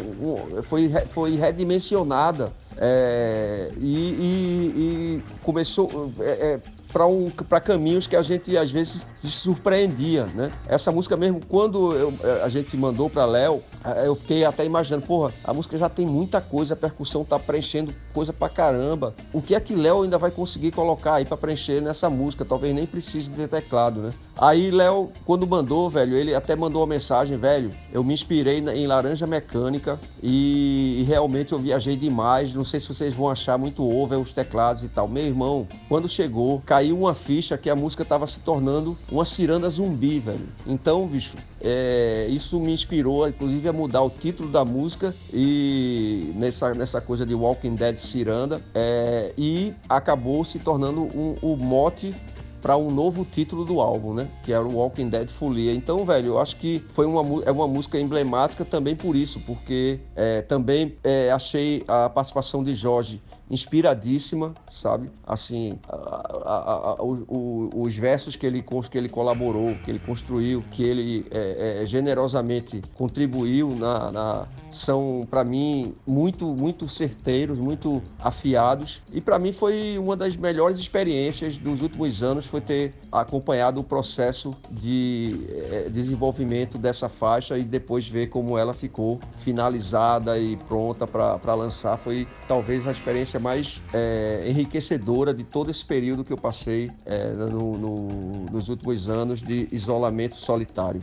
foi, 0.65 0.89
foi 1.11 1.37
redimensionada. 1.37 2.53
É, 2.79 3.71
e, 3.79 3.85
e, 3.85 5.21
e, 5.21 5.23
começou. 5.43 6.11
É, 6.21 6.55
é 6.55 6.61
para 6.93 7.07
um, 7.07 7.31
caminhos 7.65 8.07
que 8.07 8.15
a 8.15 8.23
gente 8.23 8.57
às 8.57 8.71
vezes 8.71 9.01
se 9.17 9.31
surpreendia, 9.31 10.25
né? 10.35 10.51
Essa 10.67 10.93
música 10.93 11.17
mesmo, 11.17 11.41
quando 11.49 11.93
eu, 11.93 12.13
a 12.45 12.49
gente 12.49 12.77
mandou 12.77 13.09
para 13.09 13.25
Léo, 13.25 13.63
eu 14.05 14.15
fiquei 14.15 14.45
até 14.45 14.65
imaginando, 14.65 15.07
porra, 15.07 15.33
a 15.43 15.55
música 15.55 15.79
já 15.79 15.89
tem 15.89 16.07
muita 16.07 16.41
coisa, 16.41 16.75
a 16.75 16.77
percussão 16.77 17.25
tá 17.25 17.39
preenchendo 17.39 17.95
coisa 18.13 18.33
pra 18.33 18.49
caramba. 18.49 19.15
O 19.33 19.41
que 19.41 19.55
é 19.55 19.61
que 19.61 19.75
Léo 19.75 20.03
ainda 20.03 20.19
vai 20.19 20.31
conseguir 20.31 20.71
colocar 20.73 21.15
aí 21.15 21.25
para 21.25 21.37
preencher 21.37 21.81
nessa 21.81 22.11
música? 22.11 22.45
Talvez 22.45 22.75
nem 22.75 22.87
precise 22.87 23.31
de 23.31 23.47
teclado, 23.49 24.01
né? 24.01 24.11
Aí 24.39 24.71
Léo, 24.71 25.11
quando 25.25 25.47
mandou, 25.47 25.89
velho, 25.89 26.17
ele 26.17 26.35
até 26.35 26.57
mandou 26.57 26.81
uma 26.81 26.87
mensagem, 26.87 27.37
velho, 27.37 27.71
eu 27.93 28.03
me 28.03 28.15
inspirei 28.15 28.59
em 28.59 28.87
Laranja 28.87 29.27
Mecânica 29.27 29.99
e, 30.23 30.99
e 31.01 31.05
realmente 31.05 31.53
eu 31.53 31.59
viajei 31.59 31.97
demais. 31.97 32.53
Não 32.55 32.65
sei 32.65 32.81
se 32.81 32.89
vocês 32.89 33.15
vão 33.15 33.31
achar 33.31 33.57
muito 33.59 33.83
over 33.85 34.19
os 34.19 34.33
teclados 34.33 34.83
e 34.83 34.89
tal. 34.89 35.07
Meu 35.07 35.25
irmão, 35.25 35.67
quando 35.89 36.09
chegou, 36.09 36.61
caiu 36.65 36.82
uma 36.91 37.15
ficha 37.15 37.57
que 37.59 37.69
a 37.69 37.77
música 37.77 38.05
tava 38.05 38.27
se 38.27 38.41
tornando 38.41 38.97
uma 39.11 39.25
ciranda 39.25 39.69
zumbi, 39.69 40.19
velho. 40.19 40.49
Então, 40.67 41.07
bicho, 41.07 41.37
é, 41.61 42.27
isso 42.31 42.59
me 42.59 42.73
inspirou, 42.73 43.29
inclusive, 43.29 43.69
a 43.69 43.73
mudar 43.73 44.03
o 44.03 44.11
título 44.11 44.49
da 44.49 44.65
música 44.65 45.15
e 45.33 46.33
nessa, 46.35 46.73
nessa 46.73 47.01
coisa 47.01 47.27
de 47.27 47.35
Walking 47.35 47.75
Dead 47.75 47.97
Ciranda 47.97 48.61
é, 48.75 49.33
e 49.37 49.75
acabou 49.89 50.45
se 50.45 50.59
tornando 50.59 51.03
um, 51.03 51.37
o 51.43 51.57
mote 51.57 52.15
para 52.63 52.77
um 52.77 52.91
novo 52.91 53.25
título 53.25 53.65
do 53.65 53.81
álbum, 53.81 54.15
né? 54.15 54.29
Que 54.45 54.53
era 54.53 54.63
o 54.63 54.77
Walking 54.77 55.09
Dead 55.09 55.29
Folia. 55.29 55.75
Então, 55.75 56.07
velho, 56.07 56.29
eu 56.29 56.39
acho 56.39 56.57
que 56.57 56.79
foi 56.95 57.05
uma, 57.05 57.43
é 57.45 57.51
uma 57.51 57.67
música 57.67 57.99
emblemática 57.99 58.65
também 58.65 58.95
por 58.95 59.17
isso, 59.17 59.41
porque 59.41 59.99
é, 60.15 60.43
também 60.43 60.95
é, 61.03 61.31
achei 61.33 61.83
a 61.89 62.09
participação 62.09 62.63
de 62.63 62.75
Jorge 62.75 63.21
inspiradíssima, 63.53 64.55
sabe? 64.71 65.11
Assim, 65.27 65.79
a, 65.87 65.95
a, 65.95 66.97
a, 66.99 67.03
os 67.03 67.95
versos 67.95 68.35
que 68.35 68.47
ele, 68.47 68.65
que 68.91 68.99
ele 68.99 69.11
colaborou, 69.11 69.75
que 69.85 69.91
ele 69.91 69.99
construiu, 69.99 70.65
que 70.71 70.83
ele 70.83 71.27
é, 71.31 71.83
é, 71.83 71.85
generosamente 71.85 72.81
contribuiu 72.95 73.77
na, 73.77 74.11
na 74.11 74.47
são 74.73 75.27
para 75.31 75.45
mim 75.45 75.95
muito 76.07 76.47
muito 76.47 76.89
certeiros, 76.89 77.59
muito 77.59 78.03
afiados 78.19 79.03
e 79.13 79.21
para 79.21 79.39
mim 79.39 79.53
foi 79.53 79.99
uma 79.99 80.17
das 80.17 80.35
melhores 80.35 80.79
experiências 80.79 81.59
dos 81.59 81.83
últimos 81.83 82.23
anos 82.23 82.47
foi 82.47 82.61
ter 82.61 82.95
acompanhado 83.11 83.81
o 83.81 83.85
processo 83.85 84.57
de 84.71 85.47
é, 85.71 85.89
desenvolvimento 85.91 86.79
dessa 86.79 87.09
faixa 87.09 87.59
e 87.59 87.63
depois 87.63 88.09
ver 88.09 88.31
como 88.31 88.57
ela 88.57 88.73
ficou 88.73 89.21
finalizada 89.45 90.39
e 90.39 90.57
pronta 90.57 91.07
para 91.07 91.55
lançar 91.55 91.99
foi 91.99 92.27
talvez 92.49 92.87
a 92.89 92.93
experiência 92.93 93.39
mais 93.43 93.83
é, 93.93 94.47
enriquecedora 94.49 95.35
de 95.35 95.43
todo 95.43 95.71
esse 95.71 95.85
período 95.85 96.25
que 96.25 96.33
eu 96.33 96.39
passei 96.39 96.89
é, 97.05 97.33
no, 97.33 97.77
no, 97.77 98.47
nos 98.51 98.69
últimos 98.69 99.09
anos 99.09 99.43
de 99.43 99.69
isolamento 99.73 100.37
solitário. 100.37 101.03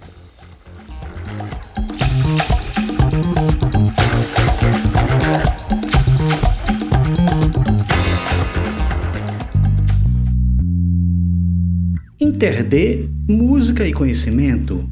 Interde 12.19 13.09
Música 13.27 13.85
e 13.85 13.93
Conhecimento. 13.93 14.89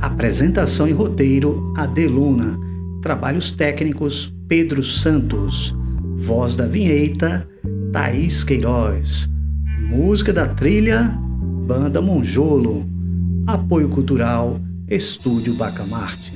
Apresentação 0.00 0.88
e 0.88 0.92
roteiro 0.92 1.74
Adeluna. 1.76 2.58
Trabalhos 3.02 3.50
técnicos 3.50 4.32
Pedro 4.48 4.82
Santos. 4.82 5.74
Voz 6.18 6.56
da 6.56 6.66
vinheta 6.66 7.46
Thaís 7.92 8.42
Queiroz. 8.42 9.28
Música 9.80 10.32
da 10.32 10.48
trilha 10.48 11.14
Banda 11.66 12.00
Monjolo. 12.00 12.84
Apoio 13.46 13.88
cultural 13.88 14.60
Estúdio 14.88 15.54
Bacamarte. 15.54 16.35